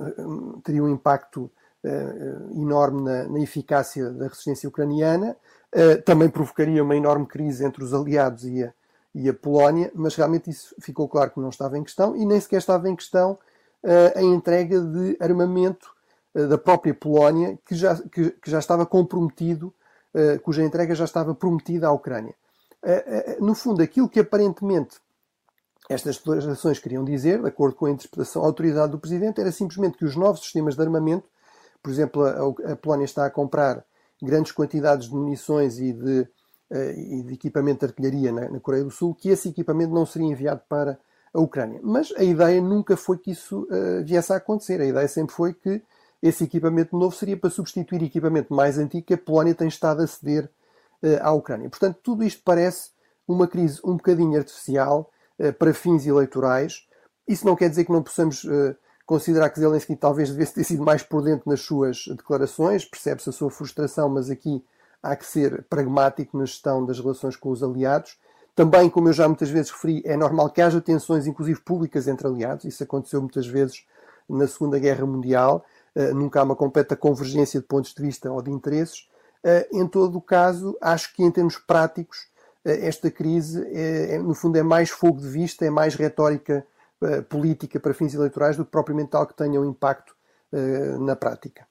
teria 0.62 0.82
um 0.82 0.88
impacto 0.88 1.50
enorme 2.56 3.02
na, 3.02 3.24
na 3.24 3.40
eficácia 3.40 4.08
da 4.08 4.26
resistência 4.26 4.66
ucraniana, 4.66 5.36
também 6.06 6.30
provocaria 6.30 6.82
uma 6.82 6.96
enorme 6.96 7.26
crise 7.26 7.62
entre 7.62 7.84
os 7.84 7.92
aliados 7.92 8.46
e 8.46 8.64
a, 8.64 8.72
e 9.14 9.28
a 9.28 9.34
Polónia, 9.34 9.92
mas 9.94 10.16
realmente 10.16 10.50
isso 10.50 10.74
ficou 10.80 11.08
claro 11.08 11.30
que 11.30 11.40
não 11.40 11.48
estava 11.48 11.78
em 11.78 11.84
questão 11.84 12.16
e 12.16 12.26
nem 12.26 12.40
sequer 12.40 12.58
estava 12.58 12.88
em 12.88 12.96
questão 12.96 13.38
uh, 13.84 14.18
a 14.18 14.22
entrega 14.22 14.80
de 14.80 15.16
armamento 15.20 15.94
uh, 16.34 16.48
da 16.48 16.58
própria 16.58 16.92
Polónia, 16.92 17.58
que 17.64 17.76
já, 17.76 17.96
que, 17.96 18.30
que 18.30 18.50
já 18.50 18.58
estava 18.58 18.84
comprometido, 18.84 19.72
uh, 20.14 20.40
cuja 20.40 20.64
entrega 20.64 20.94
já 20.94 21.04
estava 21.04 21.34
prometida 21.34 21.86
à 21.86 21.92
Ucrânia. 21.92 22.34
no 23.40 23.54
fundo, 23.54 23.82
aquilo 23.82 24.08
que 24.08 24.20
aparentemente 24.20 24.96
estas 25.88 26.16
declarações 26.16 26.78
queriam 26.78 27.04
dizer, 27.04 27.40
de 27.40 27.48
acordo 27.48 27.76
com 27.76 27.86
a 27.86 27.90
interpretação, 27.90 28.42
a 28.42 28.46
autoridade 28.46 28.92
do 28.92 28.98
Presidente, 28.98 29.40
era 29.40 29.52
simplesmente 29.52 29.96
que 29.96 30.04
os 30.04 30.16
novos 30.16 30.40
sistemas 30.40 30.74
de 30.74 30.82
armamento, 30.82 31.28
por 31.82 31.90
exemplo, 31.90 32.24
a, 32.24 32.72
a 32.72 32.76
Polónia 32.76 33.04
está 33.04 33.26
a 33.26 33.30
comprar 33.30 33.84
grandes 34.20 34.52
quantidades 34.52 35.08
de 35.08 35.14
munições 35.14 35.78
e 35.78 35.92
de 35.92 36.26
e 36.70 37.22
de 37.22 37.34
equipamento 37.34 37.80
de 37.80 37.86
artilharia 37.86 38.32
na, 38.32 38.50
na, 38.50 38.60
Coreia 38.60 38.84
do 38.84 38.90
Sul, 38.90 39.14
que 39.14 39.28
esse 39.28 39.48
equipamento 39.48 39.92
não 39.92 40.06
seria 40.06 40.28
enviado 40.28 40.62
para 40.68 40.98
a 41.32 41.40
Ucrânia. 41.40 41.80
Mas 41.82 42.12
a 42.16 42.24
ideia 42.24 42.60
nunca 42.60 42.96
foi 42.96 43.18
que 43.18 43.32
isso 43.32 43.66
viesse 44.04 44.32
a 44.32 44.36
acontecer. 44.36 44.80
A 44.80 44.86
ideia 44.86 45.06
sempre 45.08 45.34
foi 45.34 45.52
que 45.52 45.82
esse 46.22 46.44
equipamento 46.44 46.96
novo 46.96 47.14
seria 47.14 47.36
para 47.36 47.50
substituir 47.50 48.02
equipamento 48.02 48.54
mais 48.54 48.78
antigo 48.78 49.06
que 49.06 49.14
a 49.14 49.18
Polónia 49.18 49.54
tem 49.54 49.68
estado 49.68 50.00
a 50.02 50.06
ceder 50.06 50.48
à 51.20 51.32
Ucrânia. 51.32 51.68
Portanto, 51.68 51.98
tudo 52.02 52.24
isto 52.24 52.40
parece 52.44 52.90
uma 53.26 53.46
crise 53.46 53.80
um 53.84 53.96
bocadinho 53.96 54.38
artificial 54.38 55.10
para 55.58 55.74
fins 55.74 56.06
eleitorais. 56.06 56.86
Isso 57.28 57.44
não 57.44 57.56
quer 57.56 57.68
dizer 57.68 57.84
que 57.84 57.92
não 57.92 58.02
possamos 58.02 58.46
considerar 59.06 59.50
que 59.50 59.60
Zelensky 59.60 59.96
talvez 59.96 60.30
devesse 60.30 60.54
ter 60.54 60.64
sido 60.64 60.82
mais 60.82 61.02
por 61.02 61.22
dentro 61.22 61.48
nas 61.50 61.60
suas 61.60 62.04
declarações, 62.08 62.84
percebe-se 62.84 63.28
a 63.28 63.32
sua 63.32 63.50
frustração, 63.50 64.08
mas 64.08 64.30
aqui 64.30 64.64
há 65.04 65.14
que 65.14 65.26
ser 65.26 65.62
pragmático 65.64 66.36
na 66.36 66.46
gestão 66.46 66.84
das 66.84 66.98
relações 66.98 67.36
com 67.36 67.50
os 67.50 67.62
aliados. 67.62 68.16
Também, 68.54 68.88
como 68.88 69.08
eu 69.08 69.12
já 69.12 69.28
muitas 69.28 69.50
vezes 69.50 69.70
referi, 69.70 70.02
é 70.04 70.16
normal 70.16 70.48
que 70.48 70.62
haja 70.62 70.80
tensões, 70.80 71.26
inclusive 71.26 71.60
públicas, 71.60 72.08
entre 72.08 72.26
aliados. 72.26 72.64
Isso 72.64 72.82
aconteceu 72.82 73.20
muitas 73.20 73.46
vezes 73.46 73.84
na 74.28 74.46
Segunda 74.46 74.78
Guerra 74.78 75.04
Mundial. 75.04 75.64
Uh, 75.94 76.14
nunca 76.14 76.40
há 76.40 76.42
uma 76.42 76.56
completa 76.56 76.96
convergência 76.96 77.60
de 77.60 77.66
pontos 77.66 77.92
de 77.92 78.02
vista 78.02 78.32
ou 78.32 78.40
de 78.40 78.50
interesses. 78.50 79.06
Uh, 79.44 79.76
em 79.82 79.86
todo 79.86 80.16
o 80.16 80.22
caso, 80.22 80.76
acho 80.80 81.14
que 81.14 81.22
em 81.22 81.30
termos 81.30 81.58
práticos, 81.58 82.28
uh, 82.64 82.70
esta 82.70 83.10
crise, 83.10 83.62
é, 83.72 84.14
é, 84.14 84.18
no 84.18 84.34
fundo, 84.34 84.56
é 84.56 84.62
mais 84.62 84.88
fogo 84.88 85.20
de 85.20 85.28
vista, 85.28 85.66
é 85.66 85.70
mais 85.70 85.94
retórica 85.94 86.66
política 87.28 87.78
para 87.78 87.92
fins 87.92 88.14
eleitorais 88.14 88.56
do 88.56 88.64
que 88.64 88.70
propriamente 88.70 89.10
tal 89.10 89.26
que 89.26 89.34
tenha 89.34 89.60
um 89.60 89.68
impacto 89.68 90.16
na 91.00 91.14
prática. 91.14 91.66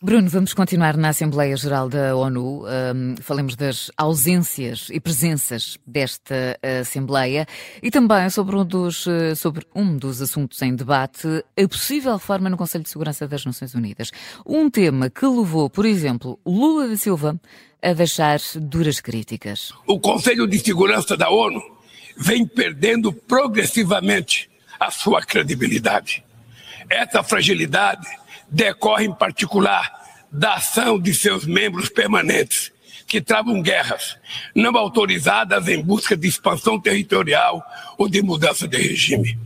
Bruno, 0.00 0.28
vamos 0.28 0.54
continuar 0.54 0.96
na 0.96 1.08
Assembleia 1.08 1.56
Geral 1.56 1.88
da 1.88 2.14
ONU. 2.14 2.64
Um, 2.64 3.16
falemos 3.20 3.56
das 3.56 3.90
ausências 3.96 4.86
e 4.92 5.00
presenças 5.00 5.76
desta 5.84 6.56
Assembleia 6.80 7.48
e 7.82 7.90
também 7.90 8.30
sobre 8.30 8.54
um, 8.54 8.64
dos, 8.64 9.08
eh, 9.08 9.34
sobre 9.34 9.66
um 9.74 9.96
dos 9.96 10.22
assuntos 10.22 10.62
em 10.62 10.72
debate, 10.72 11.26
a 11.60 11.68
possível 11.68 12.12
reforma 12.12 12.48
no 12.48 12.56
Conselho 12.56 12.84
de 12.84 12.90
Segurança 12.90 13.26
das 13.26 13.44
Nações 13.44 13.74
Unidas. 13.74 14.12
Um 14.46 14.70
tema 14.70 15.10
que 15.10 15.26
levou, 15.26 15.68
por 15.68 15.84
exemplo, 15.84 16.38
Lula 16.46 16.86
da 16.86 16.96
Silva 16.96 17.36
a 17.82 17.92
deixar 17.92 18.38
duras 18.54 19.00
críticas. 19.00 19.72
O 19.84 19.98
Conselho 19.98 20.46
de 20.46 20.60
Segurança 20.60 21.16
da 21.16 21.28
ONU 21.28 21.60
vem 22.16 22.46
perdendo 22.46 23.12
progressivamente 23.12 24.48
a 24.78 24.92
sua 24.92 25.22
credibilidade. 25.22 26.24
Essa 26.88 27.20
fragilidade 27.24 28.06
decorre, 28.50 29.06
em 29.06 29.12
particular, 29.12 29.90
da 30.30 30.54
ação 30.54 30.98
de 30.98 31.14
seus 31.14 31.44
membros 31.44 31.88
permanentes, 31.88 32.72
que 33.06 33.20
travam 33.20 33.62
guerras 33.62 34.18
não 34.54 34.76
autorizadas 34.76 35.66
em 35.68 35.82
busca 35.82 36.16
de 36.16 36.28
expansão 36.28 36.78
territorial 36.78 37.64
ou 37.96 38.08
de 38.08 38.22
mudança 38.22 38.68
de 38.68 38.76
regime. 38.76 39.38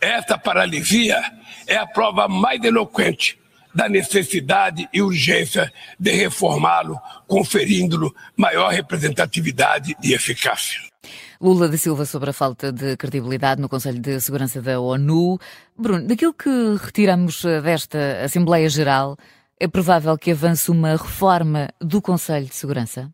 Essa 0.00 0.38
paralisia 0.38 1.22
é 1.66 1.76
a 1.76 1.86
prova 1.86 2.26
mais 2.26 2.62
eloquente 2.64 3.38
da 3.74 3.88
necessidade 3.88 4.88
e 4.92 5.00
urgência 5.00 5.72
de 5.98 6.12
reformá-lo, 6.12 6.98
conferindo-lhe 7.26 8.10
maior 8.36 8.70
representatividade 8.70 9.96
e 10.02 10.12
eficácia. 10.12 10.91
Lula 11.42 11.68
da 11.68 11.76
Silva 11.76 12.06
sobre 12.06 12.30
a 12.30 12.32
falta 12.32 12.70
de 12.70 12.96
credibilidade 12.96 13.60
no 13.60 13.68
Conselho 13.68 13.98
de 13.98 14.20
Segurança 14.20 14.62
da 14.62 14.78
ONU. 14.78 15.40
Bruno, 15.76 16.06
daquilo 16.06 16.32
que 16.32 16.48
retiramos 16.80 17.44
eh, 17.44 17.60
desta 17.60 18.22
Assembleia 18.22 18.68
Geral, 18.68 19.16
é 19.58 19.66
provável 19.66 20.16
que 20.16 20.30
avance 20.30 20.70
uma 20.70 20.92
reforma 20.92 21.68
do 21.80 22.00
Conselho 22.00 22.46
de 22.46 22.54
Segurança? 22.54 23.12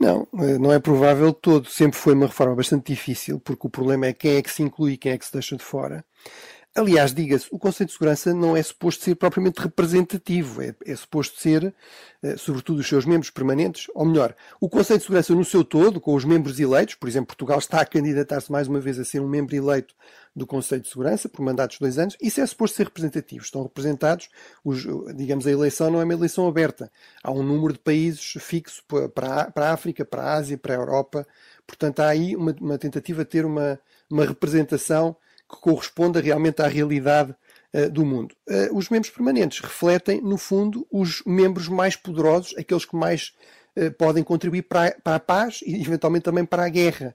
Não, 0.00 0.26
eh, 0.38 0.56
não 0.56 0.72
é 0.72 0.78
provável 0.78 1.30
todo. 1.34 1.68
Sempre 1.68 1.98
foi 1.98 2.14
uma 2.14 2.26
reforma 2.26 2.56
bastante 2.56 2.90
difícil, 2.90 3.38
porque 3.38 3.66
o 3.66 3.70
problema 3.70 4.06
é 4.06 4.14
quem 4.14 4.36
é 4.36 4.42
que 4.42 4.50
se 4.50 4.62
inclui 4.62 4.92
e 4.92 4.96
quem 4.96 5.12
é 5.12 5.18
que 5.18 5.26
se 5.26 5.32
deixa 5.34 5.58
de 5.58 5.62
fora. 5.62 6.02
Aliás, 6.72 7.12
diga-se, 7.12 7.48
o 7.50 7.58
Conselho 7.58 7.88
de 7.88 7.92
Segurança 7.94 8.32
não 8.32 8.56
é 8.56 8.62
suposto 8.62 9.02
ser 9.02 9.16
propriamente 9.16 9.60
representativo, 9.60 10.62
é, 10.62 10.72
é 10.86 10.94
suposto 10.94 11.40
ser, 11.40 11.74
eh, 12.22 12.36
sobretudo, 12.36 12.78
os 12.78 12.86
seus 12.86 13.04
membros 13.04 13.28
permanentes, 13.28 13.88
ou 13.92 14.06
melhor, 14.06 14.36
o 14.60 14.68
Conselho 14.68 15.00
de 15.00 15.04
Segurança 15.04 15.34
no 15.34 15.44
seu 15.44 15.64
todo, 15.64 16.00
com 16.00 16.14
os 16.14 16.24
membros 16.24 16.60
eleitos, 16.60 16.94
por 16.94 17.08
exemplo, 17.08 17.26
Portugal 17.26 17.58
está 17.58 17.80
a 17.80 17.84
candidatar-se 17.84 18.52
mais 18.52 18.68
uma 18.68 18.78
vez 18.78 19.00
a 19.00 19.04
ser 19.04 19.18
um 19.20 19.28
membro 19.28 19.56
eleito 19.56 19.96
do 20.34 20.46
Conselho 20.46 20.80
de 20.80 20.88
Segurança 20.88 21.28
por 21.28 21.42
mandatos 21.42 21.76
de 21.76 21.80
dois 21.80 21.98
anos, 21.98 22.16
isso 22.22 22.40
é 22.40 22.46
suposto 22.46 22.76
ser 22.76 22.84
representativo. 22.84 23.42
Estão 23.42 23.64
representados, 23.64 24.28
os, 24.64 24.86
digamos, 25.16 25.48
a 25.48 25.50
eleição 25.50 25.90
não 25.90 26.00
é 26.00 26.04
uma 26.04 26.14
eleição 26.14 26.46
aberta. 26.46 26.88
Há 27.20 27.32
um 27.32 27.42
número 27.42 27.72
de 27.72 27.80
países 27.80 28.34
fixo 28.38 28.84
para 29.12 29.42
a, 29.42 29.50
para 29.50 29.70
a 29.70 29.72
África, 29.72 30.04
para 30.04 30.22
a 30.22 30.34
Ásia, 30.34 30.56
para 30.56 30.74
a 30.74 30.78
Europa. 30.78 31.26
Portanto, 31.66 31.98
há 31.98 32.08
aí 32.10 32.36
uma, 32.36 32.54
uma 32.60 32.78
tentativa 32.78 33.24
de 33.24 33.30
ter 33.30 33.44
uma, 33.44 33.80
uma 34.08 34.24
representação 34.24 35.16
que 35.50 35.60
corresponda 35.60 36.20
realmente 36.20 36.62
à 36.62 36.66
realidade 36.66 37.34
uh, 37.74 37.90
do 37.90 38.04
mundo. 38.04 38.34
Uh, 38.48 38.76
os 38.76 38.88
membros 38.88 39.12
permanentes 39.12 39.60
refletem, 39.60 40.20
no 40.20 40.38
fundo, 40.38 40.86
os 40.90 41.22
membros 41.26 41.68
mais 41.68 41.96
poderosos, 41.96 42.54
aqueles 42.56 42.84
que 42.84 42.96
mais 42.96 43.32
podem 43.98 44.22
contribuir 44.24 44.62
para 44.62 44.88
a, 44.88 45.00
para 45.00 45.16
a, 45.16 45.20
paz 45.20 45.60
e, 45.64 45.80
eventualmente, 45.80 46.24
também 46.24 46.44
para 46.44 46.64
a 46.64 46.68
guerra. 46.68 47.14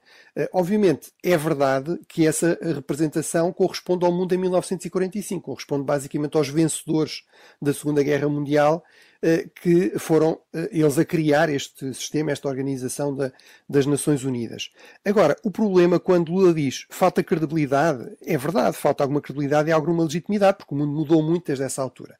obviamente, 0.54 1.12
é 1.24 1.38
verdade 1.38 2.00
que 2.08 2.26
essa 2.26 2.58
representação 2.62 3.52
corresponde 3.52 4.06
ao 4.06 4.12
mundo 4.12 4.34
em 4.34 4.38
1945, 4.38 5.42
corresponde 5.42 5.84
basicamente 5.84 6.38
aos 6.38 6.50
vencedores 6.50 7.24
da 7.62 7.74
Segunda 7.74 8.02
Guerra 8.02 8.30
Mundial 8.30 8.84
eh, 9.28 9.50
que 9.60 9.98
foram 9.98 10.40
eh, 10.54 10.70
eles 10.72 11.00
a 11.00 11.04
criar 11.04 11.50
este 11.50 11.92
sistema, 11.96 12.32
esta 12.32 12.48
organização 12.48 13.16
da, 13.16 13.32
das 13.68 13.88
Nações 13.88 14.24
Unidas. 14.24 14.70
Agora, 15.04 15.36
o 15.44 15.50
problema 15.50 16.00
quando 16.00 16.32
Lula 16.32 16.54
diz 16.54 16.86
falta 16.92 17.24
credibilidade, 17.24 18.16
é 18.24 18.38
verdade, 18.38 18.78
falta 18.78 19.04
alguma 19.04 19.20
credibilidade 19.20 19.70
e 19.70 19.72
alguma 19.72 20.04
legitimidade, 20.04 20.58
porque 20.58 20.76
o 20.76 20.78
mundo 20.78 20.92
mudou 20.92 21.24
muito 21.24 21.48
desde 21.48 21.64
essa 21.64 21.82
altura. 21.82 22.16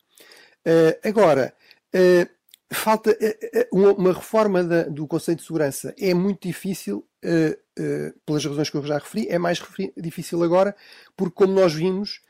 Agora, 1.04 1.54
falta 2.76 3.12
uh, 3.12 3.76
uma 3.76 4.14
reforma 4.14 4.64
da, 4.64 4.84
do 4.84 5.08
Conselho 5.08 5.38
de 5.38 5.44
Segurança 5.44 5.94
é 6.00 6.14
muito 6.14 6.48
difícil, 6.48 7.06
pelas 8.24 8.46
razões 8.46 8.70
que 8.70 8.78
eu 8.78 8.84
já 8.84 9.00
referi, 9.00 9.28
é 9.28 9.40
mais 9.40 9.60
difícil 9.98 10.44
agora, 10.44 10.76
porque 11.18 11.34
como 11.34 11.54
nós 11.54 11.74
vimos, 11.74 12.22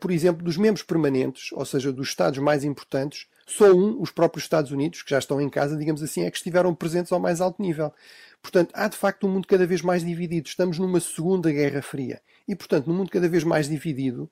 por 0.00 0.10
exemplo, 0.10 0.42
dos 0.44 0.56
membros 0.56 0.82
permanentes, 0.82 1.52
ou 1.52 1.64
seja, 1.64 1.92
dos 1.92 2.08
Estados 2.08 2.40
mais 2.40 2.64
importantes, 2.64 3.26
só 3.46 3.72
um, 3.72 4.00
os 4.00 4.10
próprios 4.10 4.44
Estados 4.44 4.70
Unidos, 4.70 5.02
que 5.02 5.10
já 5.10 5.18
estão 5.18 5.40
em 5.40 5.48
casa, 5.48 5.76
digamos 5.76 6.02
assim, 6.02 6.24
é 6.24 6.30
que 6.30 6.36
estiveram 6.36 6.74
presentes 6.74 7.12
ao 7.12 7.20
mais 7.20 7.40
alto 7.40 7.60
nível. 7.60 7.92
Portanto, 8.42 8.70
há 8.74 8.88
de 8.88 8.96
facto 8.96 9.26
um 9.26 9.30
mundo 9.30 9.46
cada 9.46 9.66
vez 9.66 9.82
mais 9.82 10.04
dividido. 10.04 10.48
Estamos 10.48 10.78
numa 10.78 11.00
segunda 11.00 11.50
Guerra 11.50 11.80
Fria. 11.80 12.20
E, 12.46 12.54
portanto, 12.54 12.86
num 12.86 12.94
mundo 12.94 13.10
cada 13.10 13.28
vez 13.28 13.44
mais 13.44 13.68
dividido, 13.68 14.30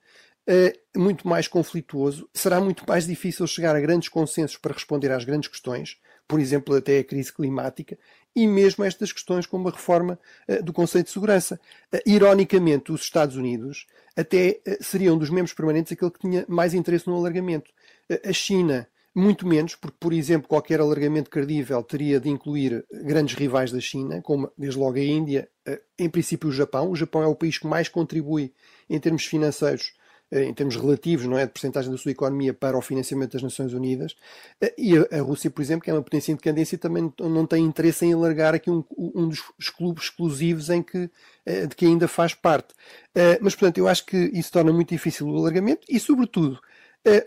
uh, 0.49 0.99
muito 0.99 1.26
mais 1.26 1.49
conflituoso, 1.49 2.28
será 2.34 2.61
muito 2.61 2.84
mais 2.87 3.06
difícil 3.06 3.46
chegar 3.46 3.75
a 3.76 3.80
grandes 3.80 4.08
consensos 4.08 4.56
para 4.56 4.72
responder 4.72 5.11
às 5.11 5.25
grandes 5.25 5.49
questões, 5.49 5.99
por 6.26 6.40
exemplo, 6.40 6.75
até 6.75 6.99
a 6.99 7.04
crise 7.04 7.32
climática, 7.32 7.99
e 8.34 8.46
mesmo 8.46 8.84
estas 8.84 9.12
questões 9.12 9.44
como 9.46 9.68
a 9.68 9.72
reforma 9.72 10.18
uh, 10.49 10.62
do 10.62 10.72
Conceito 10.72 11.06
de 11.06 11.12
Segurança. 11.12 11.61
Uh, 11.92 11.99
ironicamente, 12.06 12.92
os 12.92 13.02
Estados 13.02 13.37
Unidos 13.37 13.87
até 14.16 14.61
seriam 14.80 15.16
dos 15.16 15.30
membros 15.30 15.54
permanentes 15.54 15.92
aquele 15.92 16.11
que 16.11 16.18
tinha 16.18 16.44
mais 16.46 16.75
interesse 16.75 17.06
no 17.06 17.16
alargamento. 17.16 17.70
a 18.22 18.32
China 18.32 18.87
muito 19.14 19.46
menos, 19.46 19.75
porque, 19.75 19.96
por 20.00 20.12
exemplo, 20.12 20.49
qualquer 20.49 20.80
alargamento 20.80 21.30
credível 21.30 21.82
teria 21.82 22.18
de 22.18 22.28
incluir 22.28 22.84
grandes 22.90 23.34
rivais 23.34 23.70
da 23.70 23.80
China, 23.80 24.20
como 24.22 24.50
desde 24.56 24.78
logo 24.78 24.96
a 24.96 25.02
Índia, 25.02 25.49
em 25.99 26.08
princípio 26.08 26.49
o 26.49 26.52
Japão. 26.52 26.90
O 26.90 26.96
Japão 26.96 27.22
é 27.22 27.26
o 27.26 27.34
país 27.34 27.58
que 27.58 27.66
mais 27.66 27.88
contribui 27.88 28.52
em 28.88 28.99
termos 28.99 29.25
financeiros, 29.25 29.94
em 30.32 30.54
termos 30.54 30.76
relativos, 30.76 31.26
não 31.26 31.38
é, 31.38 31.44
de 31.44 31.52
porcentagem 31.52 31.90
da 31.90 31.98
sua 31.98 32.10
economia 32.10 32.54
para 32.54 32.76
o 32.76 32.80
financiamento 32.80 33.32
das 33.32 33.42
Nações 33.42 33.72
Unidas. 33.72 34.16
Eh, 34.60 34.74
e 34.78 34.96
a 34.96 35.20
Rússia, 35.20 35.50
por 35.50 35.60
exemplo, 35.60 35.84
que 35.84 35.90
é 35.90 35.94
uma 35.94 36.02
potência 36.02 36.32
independência, 36.32 36.78
também 36.78 37.12
não 37.20 37.46
tem 37.46 37.64
interesse 37.64 38.06
em 38.06 38.12
alargar 38.12 38.54
aqui 38.54 38.70
um, 38.70 38.82
um 38.96 39.28
dos 39.28 39.70
clubes 39.76 40.04
exclusivos 40.04 40.70
em 40.70 40.82
que, 40.82 41.10
de 41.68 41.76
que 41.76 41.84
ainda 41.84 42.08
faz 42.08 42.34
parte. 42.34 42.74
Mas, 43.40 43.54
portanto, 43.54 43.78
eu 43.78 43.88
acho 43.88 44.06
que 44.06 44.30
isso 44.32 44.50
torna 44.50 44.72
muito 44.72 44.88
difícil 44.88 45.28
o 45.28 45.36
alargamento 45.36 45.86
e, 45.88 46.00
sobretudo, 46.00 46.58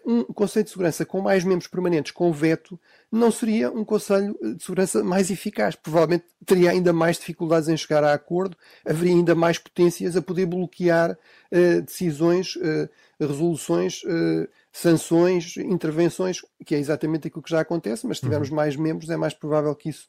um 0.05 0.23
Conselho 0.23 0.63
de 0.63 0.71
Segurança 0.71 1.05
com 1.05 1.19
mais 1.21 1.43
membros 1.43 1.67
permanentes 1.67 2.11
com 2.11 2.31
veto 2.31 2.79
não 3.11 3.29
seria 3.29 3.69
um 3.71 3.83
Conselho 3.83 4.37
de 4.41 4.63
Segurança 4.63 5.03
mais 5.03 5.29
eficaz. 5.29 5.75
Provavelmente 5.75 6.25
teria 6.45 6.71
ainda 6.71 6.93
mais 6.93 7.17
dificuldades 7.17 7.67
em 7.67 7.75
chegar 7.75 8.03
a 8.03 8.13
acordo, 8.13 8.57
haveria 8.85 9.13
ainda 9.13 9.35
mais 9.35 9.57
potências 9.57 10.15
a 10.15 10.21
poder 10.21 10.45
bloquear 10.45 11.11
uh, 11.11 11.81
decisões, 11.81 12.55
uh, 12.55 12.89
resoluções, 13.19 14.01
uh, 14.03 14.47
sanções, 14.71 15.57
intervenções, 15.57 16.41
que 16.65 16.75
é 16.75 16.79
exatamente 16.79 17.27
aquilo 17.27 17.43
que 17.43 17.49
já 17.49 17.59
acontece, 17.59 18.07
mas 18.07 18.17
se 18.17 18.23
tivermos 18.23 18.49
uhum. 18.49 18.55
mais 18.55 18.75
membros 18.75 19.09
é 19.09 19.17
mais 19.17 19.33
provável 19.33 19.73
que 19.75 19.89
isso 19.89 20.07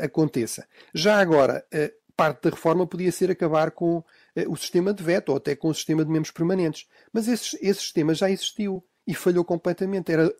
aconteça. 0.00 0.64
Já 0.94 1.18
agora, 1.18 1.64
parte 2.16 2.42
da 2.42 2.50
reforma 2.50 2.86
podia 2.86 3.10
ser 3.10 3.32
acabar 3.32 3.72
com 3.72 4.04
o 4.46 4.56
sistema 4.56 4.94
de 4.94 5.02
veto 5.02 5.30
ou 5.30 5.36
até 5.36 5.56
com 5.56 5.68
o 5.68 5.74
sistema 5.74 6.04
de 6.04 6.10
membros 6.10 6.30
permanentes. 6.30 6.86
Mas 7.12 7.26
esse, 7.26 7.58
esse 7.60 7.80
sistema 7.80 8.14
já 8.14 8.30
existiu 8.30 8.84
e 9.06 9.14
falhou 9.14 9.44
completamente. 9.44 10.10
Era 10.10 10.32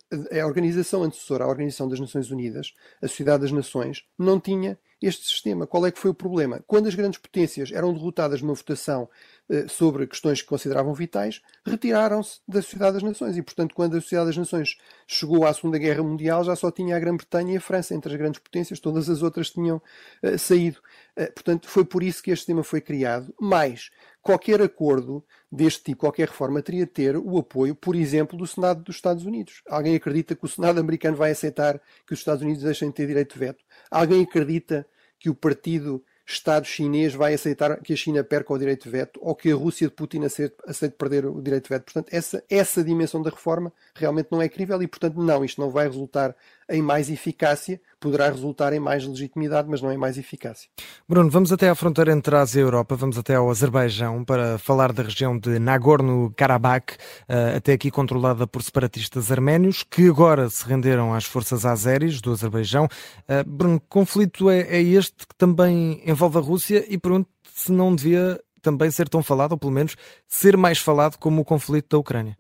a 0.43 0.47
organização 0.47 1.03
antecessora 1.03 1.45
à 1.45 1.49
Organização 1.49 1.89
das 1.89 2.01
Nações 2.01 2.31
Unidas, 2.31 2.75
a 3.03 3.09
Sociedade 3.09 3.43
das 3.43 3.53
Nações, 3.53 4.05
não 4.19 4.41
tinha 4.41 4.79
este 5.01 5.27
sistema. 5.27 5.67
Qual 5.67 5.87
é 5.87 5.91
que 5.91 5.99
foi 5.99 6.11
o 6.11 6.15
problema? 6.15 6.63
Quando 6.67 6.87
as 6.87 6.95
grandes 6.95 7.19
potências 7.19 7.71
eram 7.71 7.93
derrotadas 7.93 8.41
numa 8.41 8.55
votação 8.55 9.09
eh, 9.49 9.67
sobre 9.69 10.09
questões 10.09 10.43
que 10.43 10.49
consideravam 10.49 10.93
vitais, 10.93 11.41
retiraram-se 11.65 12.41
da 12.49 12.61
Sociedade 12.61 12.95
das 12.95 13.03
Nações. 13.05 13.37
E, 13.37 13.43
portanto, 13.43 13.75
quando 13.75 13.97
a 13.97 14.01
Sociedade 14.01 14.31
das 14.31 14.37
Nações 14.37 14.77
chegou 15.07 15.47
à 15.47 15.55
Segunda 15.55 15.79
Guerra 15.79 16.03
Mundial, 16.03 16.43
já 16.43 16.57
só 16.57 16.69
tinha 16.71 16.97
a 16.97 16.99
Grã-Bretanha 16.99 17.55
e 17.55 17.57
a 17.57 17.61
França 17.61 17.95
entre 17.95 18.13
as 18.13 18.19
grandes 18.19 18.41
potências, 18.41 18.81
todas 18.81 19.09
as 19.09 19.23
outras 19.23 19.51
tinham 19.51 19.77
uh, 20.23 20.39
saído. 20.39 20.81
Uh, 21.17 21.33
portanto, 21.33 21.69
foi 21.69 21.85
por 21.85 22.03
isso 22.03 22.23
que 22.23 22.33
este 22.33 22.41
sistema 22.41 22.65
foi 22.65 22.81
criado. 22.81 23.33
Mas 23.41 23.91
qualquer 24.21 24.61
acordo 24.61 25.25
deste 25.51 25.85
tipo, 25.85 26.01
qualquer 26.01 26.29
reforma, 26.29 26.61
teria 26.61 26.85
de 26.85 26.91
ter 26.91 27.17
o 27.17 27.39
apoio, 27.39 27.75
por 27.75 27.95
exemplo, 27.95 28.37
do 28.37 28.47
Senado 28.47 28.83
dos 28.83 28.97
Estados 28.97 29.25
Unidos. 29.25 29.63
Alguém 29.69 29.95
acredita 29.95 30.35
que 30.35 30.45
o 30.45 30.49
Senado 30.49 30.81
americano 30.81 31.17
vai 31.17 31.31
aceitar 31.31 31.81
que 32.05 32.13
os 32.13 32.19
Estados 32.19 32.43
Unidos 32.43 32.65
deixem 32.65 32.89
de 32.89 32.95
ter 32.95 33.07
direito 33.07 33.35
de 33.35 33.39
veto? 33.39 33.65
Alguém 33.91 34.23
acredita 34.25 34.86
que 35.19 35.31
o 35.31 35.35
Partido 35.35 36.05
Estado 36.29 36.67
chinês 36.67 37.15
vai 37.15 37.35
aceitar 37.35 37.81
que 37.81 37.93
a 37.93 37.97
China 37.97 38.25
perca 38.25 38.53
o 38.53 38.59
direito 38.59 38.83
de 38.83 38.91
veto 38.91 39.21
ou 39.23 39.35
que 39.35 39.53
a 39.53 39.55
Rússia 39.55 39.87
de 39.87 39.95
Putin 39.95 40.25
aceite, 40.25 40.57
perder 40.99 41.25
o 41.25 41.41
direito 41.41 41.65
de 41.65 41.69
veto. 41.69 41.85
Portanto, 41.85 42.09
essa, 42.13 42.43
essa 42.51 42.83
dimensão 42.83 43.23
da 43.23 43.31
reforma 43.31 43.73
realmente 43.95 44.29
não 44.33 44.43
é 44.43 44.49
crível 44.49 44.83
e, 44.83 44.89
portanto, 44.89 45.23
não, 45.23 45.45
isto 45.45 45.61
não 45.61 45.71
vai 45.71 45.87
resultar 45.87 46.35
em 46.69 46.83
mais 46.83 47.09
eficácia, 47.11 47.81
poderá 48.01 48.29
resultar 48.29 48.73
em 48.73 48.81
mais 48.81 49.07
legitimidade, 49.07 49.69
mas 49.69 49.81
não 49.81 49.93
em 49.93 49.97
mais 49.97 50.19
eficácia. 50.19 50.69
Bruno, 51.09 51.31
vamos 51.31 51.53
até 51.53 51.69
à 51.69 51.75
fronteira 51.75 52.13
entre 52.13 52.35
a 52.35 52.41
Ásia 52.41 52.61
e 52.61 52.63
a 52.63 52.67
Europa, 52.67 52.97
vamos 52.97 53.19
até 53.19 53.35
ao 53.35 53.49
Azerbaijão 53.51 54.25
para 54.25 54.59
falar 54.59 54.93
da 54.93 55.03
região 55.03 55.39
de 55.39 55.59
Nagorno-Karabakh, 55.59 56.97
eh, 57.29 57.57
até 57.57 57.73
aqui 57.73 57.91
controlada 57.91 58.47
por 58.47 58.63
separatistas 58.63 59.31
arménios, 59.31 59.83
que 59.83 60.09
agora 60.09 60.49
se 60.51 60.67
renderam 60.67 61.15
às 61.15 61.25
forças 61.25 61.65
azeris 61.65 62.21
do 62.21 62.33
Azerbaijão. 62.33 62.89
Eh, 63.29 63.45
Bruno, 63.45 63.81
conflito 63.89 64.51
é, 64.51 64.61
é 64.61 64.83
este 64.83 65.27
que 65.27 65.35
também 65.37 66.03
envolve 66.05 66.39
a 66.39 66.41
Rússia 66.41 66.85
e 66.89 66.99
pergunto 66.99 67.29
se 67.55 67.73
não 67.73 67.95
devia 67.95 68.41
também 68.61 68.91
ser 68.91 69.09
tão 69.09 69.23
falado, 69.23 69.53
ou 69.53 69.59
pelo 69.59 69.73
menos 69.73 69.97
ser 70.27 70.57
mais 70.57 70.79
falado 70.79 71.17
como 71.19 71.41
o 71.43 71.45
conflito 71.45 71.91
da 71.91 71.99
Ucrânia. 71.99 72.37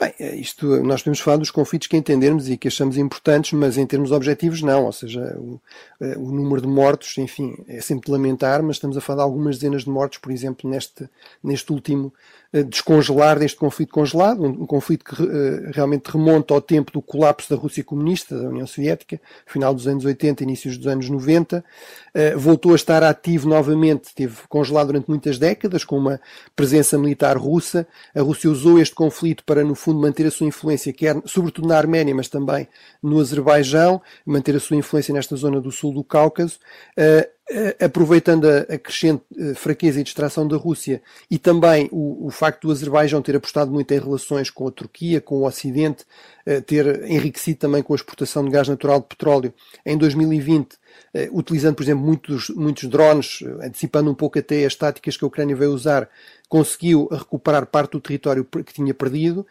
Bem, 0.00 0.14
é 0.20 0.36
isto, 0.36 0.80
nós 0.84 1.02
podemos 1.02 1.18
falar 1.18 1.38
dos 1.38 1.50
conflitos 1.50 1.88
que 1.88 1.96
entendermos 1.96 2.48
e 2.48 2.56
que 2.56 2.68
achamos 2.68 2.96
importantes, 2.96 3.52
mas 3.52 3.76
em 3.76 3.84
termos 3.84 4.12
objetivos 4.12 4.62
não, 4.62 4.84
ou 4.84 4.92
seja, 4.92 5.36
o, 5.36 5.60
eh, 6.00 6.16
o, 6.16 6.30
número 6.30 6.60
de 6.60 6.68
mortos, 6.68 7.18
enfim, 7.18 7.56
é 7.66 7.80
sempre 7.80 8.06
de 8.06 8.12
lamentar, 8.12 8.62
mas 8.62 8.76
estamos 8.76 8.96
a 8.96 9.00
falar 9.00 9.16
de 9.16 9.22
algumas 9.24 9.56
dezenas 9.56 9.82
de 9.82 9.90
mortos, 9.90 10.18
por 10.18 10.30
exemplo, 10.30 10.70
neste, 10.70 11.10
neste 11.42 11.72
último 11.72 12.14
descongelar 12.52 13.38
deste 13.38 13.58
conflito 13.58 13.92
congelado, 13.92 14.42
um, 14.42 14.62
um 14.62 14.66
conflito 14.66 15.04
que 15.04 15.22
uh, 15.22 15.70
realmente 15.72 16.06
remonta 16.06 16.54
ao 16.54 16.62
tempo 16.62 16.90
do 16.90 17.02
colapso 17.02 17.50
da 17.50 17.60
Rússia 17.60 17.84
comunista, 17.84 18.40
da 18.40 18.48
União 18.48 18.66
Soviética, 18.66 19.20
final 19.46 19.74
dos 19.74 19.86
anos 19.86 20.04
80, 20.04 20.44
inícios 20.44 20.78
dos 20.78 20.86
anos 20.86 21.10
90, 21.10 21.58
uh, 21.58 22.38
voltou 22.38 22.72
a 22.72 22.76
estar 22.76 23.02
ativo 23.02 23.46
novamente, 23.46 24.14
teve 24.14 24.36
congelado 24.48 24.86
durante 24.86 25.08
muitas 25.08 25.38
décadas, 25.38 25.84
com 25.84 25.98
uma 25.98 26.18
presença 26.56 26.96
militar 26.96 27.36
russa. 27.36 27.86
A 28.14 28.22
Rússia 28.22 28.50
usou 28.50 28.80
este 28.80 28.94
conflito 28.94 29.44
para, 29.44 29.62
no 29.62 29.74
fundo, 29.74 30.00
manter 30.00 30.26
a 30.26 30.30
sua 30.30 30.46
influência, 30.46 30.90
quer 30.90 31.20
sobretudo 31.26 31.68
na 31.68 31.76
Arménia, 31.76 32.14
mas 32.14 32.28
também 32.28 32.66
no 33.02 33.20
Azerbaijão, 33.20 34.00
manter 34.24 34.56
a 34.56 34.60
sua 34.60 34.76
influência 34.76 35.12
nesta 35.12 35.36
zona 35.36 35.60
do 35.60 35.70
sul 35.70 35.92
do 35.92 36.02
Cáucaso. 36.02 36.58
Uh, 36.96 37.37
aproveitando 37.80 38.46
a, 38.46 38.78
crescente 38.78 39.22
eh, 39.36 39.54
fraqueza 39.54 40.00
e 40.00 40.04
distração 40.04 40.46
da 40.46 40.56
Rússia 40.56 41.00
e 41.30 41.38
também 41.38 41.88
o, 41.90 42.26
o, 42.26 42.30
facto 42.30 42.66
do 42.66 42.72
Azerbaijão 42.72 43.22
ter 43.22 43.34
apostado 43.36 43.70
muito 43.70 43.90
em 43.92 43.98
relações 43.98 44.50
com 44.50 44.68
a 44.68 44.70
Turquia, 44.70 45.18
com 45.20 45.36
o 45.36 45.46
Ocidente, 45.46 46.04
eh, 46.44 46.60
ter 46.60 47.04
enriquecido 47.10 47.58
também 47.58 47.82
com 47.82 47.94
a 47.94 47.96
exportação 47.96 48.44
de 48.44 48.50
gás 48.50 48.68
natural 48.68 49.00
de 49.00 49.06
petróleo 49.06 49.54
em 49.84 49.96
2020, 49.96 50.76
eh, 51.14 51.30
utilizando, 51.32 51.76
por 51.76 51.82
exemplo, 51.82 52.04
muitos, 52.04 52.50
muitos 52.50 52.84
drones, 52.84 53.42
antecipando 53.62 54.10
um 54.10 54.14
pouco 54.14 54.38
até 54.38 54.66
as 54.66 54.74
táticas 54.74 55.16
que 55.16 55.24
a 55.24 55.28
Ucrânia 55.28 55.56
veio 55.56 55.72
usar, 55.72 56.06
conseguiu 56.50 57.08
recuperar 57.10 57.66
parte 57.66 57.92
do 57.92 58.00
território 58.00 58.42
que 58.42 58.72
tinha 58.72 58.94
perdido 58.94 59.46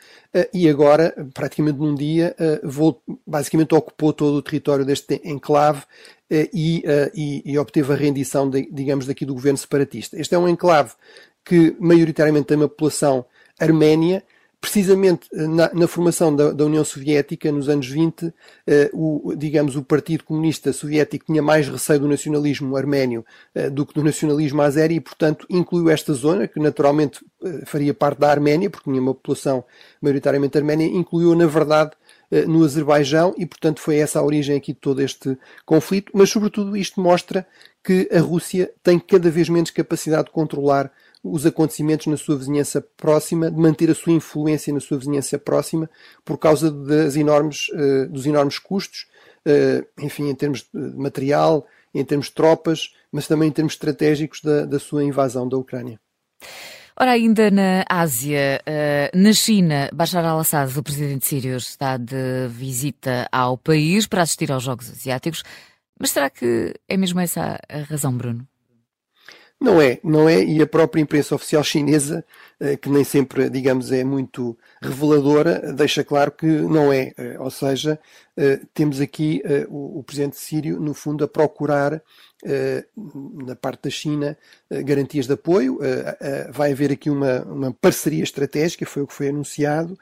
e 0.52 0.68
agora, 0.68 1.14
praticamente 1.32 1.78
num 1.78 1.94
dia, 1.94 2.36
basicamente 3.26 3.76
ocupou 3.76 4.12
todo 4.12 4.34
o 4.38 4.42
território 4.42 4.84
deste 4.84 5.22
enclave 5.24 5.84
eh, 5.84 6.17
e, 6.30 6.84
eh, 6.86 7.12
e, 7.16 7.42
e, 7.46 7.58
obteve 7.58 7.94
a 7.94 7.96
rendição, 7.96 8.50
de, 8.50 8.70
digamos, 8.72 9.06
daqui 9.06 9.26
do 9.26 9.34
governo 9.34 9.58
separatista. 9.58 10.20
Este 10.20 10.36
é 10.36 10.38
um 10.38 10.48
enclave 10.48 10.94
que 11.44 11.76
maioritariamente 11.80 12.48
tem 12.48 12.58
uma 12.58 12.68
população 12.68 13.26
arménia, 13.60 14.24
precisamente 14.60 15.28
eh, 15.34 15.48
na, 15.48 15.72
na 15.74 15.88
formação 15.88 16.36
da, 16.36 16.52
da, 16.52 16.66
União 16.66 16.84
Soviética 16.84 17.52
nos 17.52 17.70
anos 17.70 17.88
20, 17.88 18.34
eh, 18.66 18.90
o, 18.94 19.34
digamos, 19.36 19.76
o 19.76 19.84
Partido 19.84 20.24
Comunista 20.24 20.74
Soviético 20.74 21.26
tinha 21.26 21.42
mais 21.42 21.68
receio 21.68 22.00
do 22.00 22.08
nacionalismo 22.08 22.76
arménio 22.76 23.26
eh, 23.54 23.70
do 23.70 23.86
que 23.86 23.94
do 23.94 24.04
nacionalismo 24.04 24.62
azeri 24.62 24.96
e, 24.96 25.00
portanto, 25.00 25.46
incluiu 25.50 25.90
esta 25.90 26.14
zona, 26.14 26.48
que 26.48 26.60
naturalmente 26.60 27.24
eh, 27.44 27.64
faria 27.66 27.94
parte 27.94 28.20
da 28.20 28.30
Arménia, 28.30 28.70
porque 28.70 28.90
tinha 28.90 29.02
uma 29.02 29.14
população 29.14 29.64
maioritariamente 30.02 30.58
arménia, 30.58 30.88
incluiu, 30.88 31.36
na 31.36 31.46
verdade, 31.46 31.92
eh, 32.30 32.46
no 32.46 32.64
Azerbaijão 32.64 33.34
e, 33.38 33.46
portanto, 33.46 33.80
foi 33.80 33.98
essa 33.98 34.20
a 34.20 34.24
origem 34.24 34.58
aqui 34.58 34.74
de 34.74 34.80
todo 34.80 35.02
este 35.02 35.38
conflito. 35.66 36.12
Mas, 36.14 36.30
sobretudo, 36.30 36.76
isto 36.76 37.00
mostra 37.00 37.48
que 37.84 38.10
a 38.12 38.20
Rússia 38.20 38.70
tem 38.84 39.00
cada 39.00 39.30
vez 39.30 39.48
menos 39.48 39.72
capacidade 39.72 40.26
de 40.26 40.32
controlar 40.32 40.92
os 41.32 41.46
acontecimentos 41.46 42.08
na 42.08 42.18
sua 42.18 42.38
vizinhança 42.38 42.82
próxima, 42.96 43.52
de 43.52 43.58
manter 43.60 43.90
a 43.90 43.96
sua 43.96 44.14
influência 44.14 44.74
na 44.74 44.80
sua 44.80 44.98
vizinhança 44.98 45.38
próxima, 45.38 45.90
por 46.24 46.38
causa 46.38 46.72
das 46.72 47.16
enormes, 47.16 47.70
uh, 47.70 48.08
dos 48.10 48.26
enormes 48.26 48.60
custos, 48.60 49.08
uh, 49.46 49.86
enfim, 50.04 50.30
em 50.30 50.36
termos 50.36 50.62
de 50.74 50.98
material, 50.98 51.66
em 51.94 52.04
termos 52.04 52.28
de 52.28 52.34
tropas, 52.34 52.94
mas 53.12 53.28
também 53.28 53.50
em 53.50 53.52
termos 53.52 53.74
estratégicos 53.74 54.42
da, 54.42 54.66
da 54.66 54.80
sua 54.80 55.04
invasão 55.04 55.48
da 55.48 55.58
Ucrânia. 55.58 56.00
Ora, 57.00 57.12
ainda 57.12 57.52
na 57.52 57.86
Ásia, 57.88 58.60
uh, 58.66 59.18
na 59.18 59.32
China, 59.32 59.90
Bashar 59.94 60.26
al-Assad, 60.26 60.76
o 60.78 60.82
presidente 60.82 61.28
sírio, 61.28 61.56
está 61.56 61.96
de 61.96 62.48
visita 62.50 63.28
ao 63.32 63.56
país 63.56 64.08
para 64.08 64.24
assistir 64.24 64.52
aos 64.52 64.64
Jogos 64.64 64.90
Asiáticos. 64.90 65.44
Mas 66.00 66.12
será 66.12 66.30
que 66.30 66.74
é 66.88 66.98
mesmo 66.98 67.20
essa 67.20 67.60
a 67.70 67.80
razão, 67.82 68.16
Bruno? 68.16 68.48
Não 69.60 69.82
é, 69.82 70.00
não 70.04 70.30
é, 70.30 70.44
e 70.44 70.62
a 70.62 70.68
própria 70.68 71.02
imprensa 71.02 71.34
oficial 71.34 71.64
chinesa, 71.64 72.24
uh, 72.62 72.78
que 72.78 72.90
nem 72.90 73.04
sempre, 73.04 73.50
digamos, 73.50 73.92
é 73.92 74.04
muito 74.04 74.56
reveladora, 74.80 75.74
deixa 75.74 76.04
claro 76.04 76.32
que 76.32 76.46
não 76.46 76.94
é. 76.94 77.14
Uh, 77.18 77.44
ou 77.44 77.50
seja, 77.50 78.00
temos 78.72 79.02
aqui 79.02 79.42
o, 79.68 80.04
presidente 80.04 80.38
sírio, 80.38 80.80
no 80.80 80.94
fundo, 80.94 81.24
a 81.24 81.28
procurar 81.28 82.04
eh, 82.46 82.86
na 83.44 83.56
parte 83.56 83.84
da 83.86 83.90
China, 83.90 84.38
eh, 84.70 84.84
garantias 84.84 85.26
de 85.26 85.34
apoio. 85.34 85.80
Eh, 85.82 86.50
vai 86.52 86.72
haver 86.72 86.92
aqui 86.92 87.10
uma, 87.10 87.42
uma 87.44 87.74
parceria 87.74 88.24
estratégica, 88.24 88.86
foi 88.86 89.02
o 89.02 89.08
que 89.08 89.14
foi 89.14 89.30
anunciado. 89.30 89.98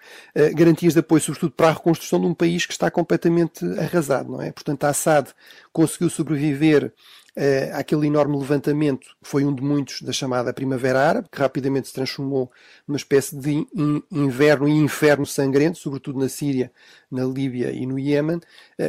Garantias 0.53 0.93
de 0.93 0.99
apoio, 0.99 1.21
sobretudo, 1.21 1.53
para 1.53 1.69
a 1.69 1.73
reconstrução 1.73 2.19
de 2.19 2.27
um 2.27 2.33
país 2.33 2.65
que 2.65 2.73
está 2.73 2.91
completamente 2.91 3.65
arrasado, 3.79 4.31
não 4.33 4.41
é? 4.41 4.51
Portanto, 4.51 4.83
a 4.83 4.89
Assad 4.89 5.29
conseguiu 5.71 6.09
sobreviver 6.09 6.91
uh, 7.37 7.75
aquele 7.75 8.07
enorme 8.07 8.37
levantamento 8.37 9.15
foi 9.21 9.43
um 9.43 9.53
de 9.53 9.61
muitos 9.61 10.01
da 10.01 10.11
chamada 10.11 10.53
Primavera 10.53 10.99
Árabe, 10.99 11.27
que 11.31 11.39
rapidamente 11.39 11.87
se 11.87 11.93
transformou 11.93 12.51
numa 12.87 12.97
espécie 12.97 13.35
de 13.35 13.51
in 13.51 14.03
inverno 14.11 14.67
e 14.67 14.71
inferno 14.71 15.25
sangrento, 15.25 15.77
sobretudo 15.77 16.19
na 16.19 16.29
Síria, 16.29 16.71
na 17.11 17.23
Líbia 17.23 17.71
e 17.71 17.85
no 17.85 17.99
Iémen, 17.99 18.37
uh, 18.37 18.41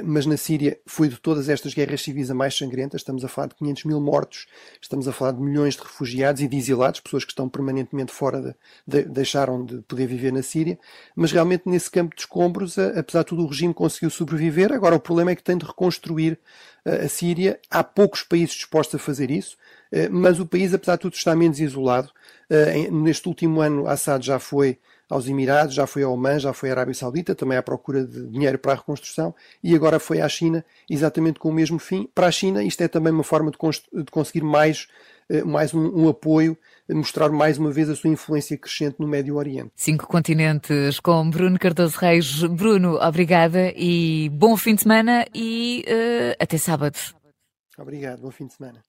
mas 0.05 0.27
na 0.27 0.37
Síria 0.37 0.79
foi 0.87 1.09
de 1.09 1.17
todas 1.19 1.49
estas 1.49 1.75
guerras 1.75 2.03
civis 2.03 2.31
a 2.31 2.35
mais 2.35 2.57
sangrenta, 2.57 2.97
estamos 2.97 3.25
a 3.25 3.29
falar 3.29 3.49
de 3.49 3.55
500 3.57 3.85
mil 3.85 4.01
mortos, 4.01 4.47
estamos 4.81 5.09
a 5.09 5.13
falar 5.13 5.33
de 5.33 5.41
milhões 5.41 5.75
de 5.75 5.83
refugiados 5.83 6.41
e 6.41 6.49
de 6.49 6.57
exilados, 6.57 7.01
pessoas 7.01 7.25
que 7.25 7.33
estão 7.33 7.49
permanentemente 7.49 8.13
fora, 8.13 8.41
de, 8.41 8.55
de, 8.87 9.09
deixaram 9.09 9.65
de 9.65 9.83
poder 9.83 10.07
viver 10.07 10.33
na 10.33 10.43
Síria, 10.43 10.79
mas 11.15 11.33
realmente 11.33 11.65
nesse 11.67 11.91
campo 11.91 12.15
de 12.15 12.23
escombros, 12.23 12.79
apesar 12.79 13.21
de 13.21 13.27
tudo, 13.27 13.43
o 13.43 13.47
regime 13.47 13.75
conseguiu 13.75 14.11
sobreviver, 14.11 14.73
agora 14.73 14.95
o 14.95 15.01
problema 15.01 15.31
é 15.31 15.37
que 15.37 15.43
tem 15.43 15.57
de 15.57 15.65
reconstruir 15.65 16.39
a 16.87 17.09
Síria. 17.09 17.59
Há 17.71 17.83
poucos 17.83 18.23
países 18.23 18.55
dispostos 18.55 19.01
a 19.01 19.03
fazer 19.03 19.31
isso, 19.31 19.57
eh, 19.91 20.09
mas 20.09 20.39
o 20.41 20.47
país, 20.47 20.73
apesar 20.73 20.97
de 20.97 21.03
tudo, 21.03 21.15
está 21.15 21.35
menos 21.35 21.61
isolado. 21.61 22.11
Eh, 22.49 22.91
neste 22.91 23.29
último 23.29 23.61
ano, 23.61 23.87
Assad 23.89 24.25
já 24.25 24.39
foi 24.39 24.79
aos 25.09 25.29
Emirados, 25.29 25.75
já 25.75 25.87
foi 25.87 26.03
ao 26.03 26.13
Oman, 26.13 26.39
já 26.39 26.53
foi 26.53 26.71
à 26.71 26.73
Arábia 26.73 26.95
Saudita, 26.95 27.35
também 27.35 27.57
à 27.57 27.63
procura 27.63 28.05
de 28.05 28.27
dinheiro 28.27 28.59
para 28.59 28.73
a 28.73 28.77
reconstrução, 28.77 29.35
e 29.63 29.75
agora 29.75 30.01
foi 30.01 30.21
à 30.21 30.29
China, 30.29 30.65
exatamente 30.91 31.39
com 31.39 31.49
o 31.49 31.53
mesmo 31.53 31.79
fim. 31.79 32.09
Para 32.15 32.27
a 32.27 32.31
China, 32.33 32.63
isto 32.63 32.81
é 32.83 32.89
também 32.89 33.13
uma 33.13 33.23
forma 33.23 33.51
de, 33.51 33.57
de 34.03 34.11
conseguir 34.11 34.43
mais 34.43 34.89
eh, 35.29 35.43
mais 35.43 35.75
um, 35.75 36.05
um, 36.05 36.09
apoio, 36.09 36.57
mostrar 36.95 37.31
mais 37.31 37.59
uma 37.59 37.71
vez 37.71 37.89
a 37.91 37.97
sua 37.97 38.11
influência 38.11 38.57
crescente 38.57 38.97
no 38.99 39.09
Médio 39.09 39.37
Oriente. 39.37 39.71
Cinco 39.75 40.07
continentes 40.07 41.01
com 41.01 41.29
Bruno 41.29 41.59
Cardoso 41.59 41.99
Reis. 41.99 42.43
Bruno, 42.45 42.97
obrigada 42.97 43.73
e 43.77 44.29
bom 44.31 44.57
fim 44.57 44.75
de 44.75 44.83
semana 44.83 45.27
e 45.35 45.85
uh, 45.89 46.37
até 46.41 46.59
sábado. 46.59 46.99
Obrigado, 47.79 48.23
bom 48.23 48.31
fim 48.31 48.47
de 48.47 48.55
semana. 48.55 48.83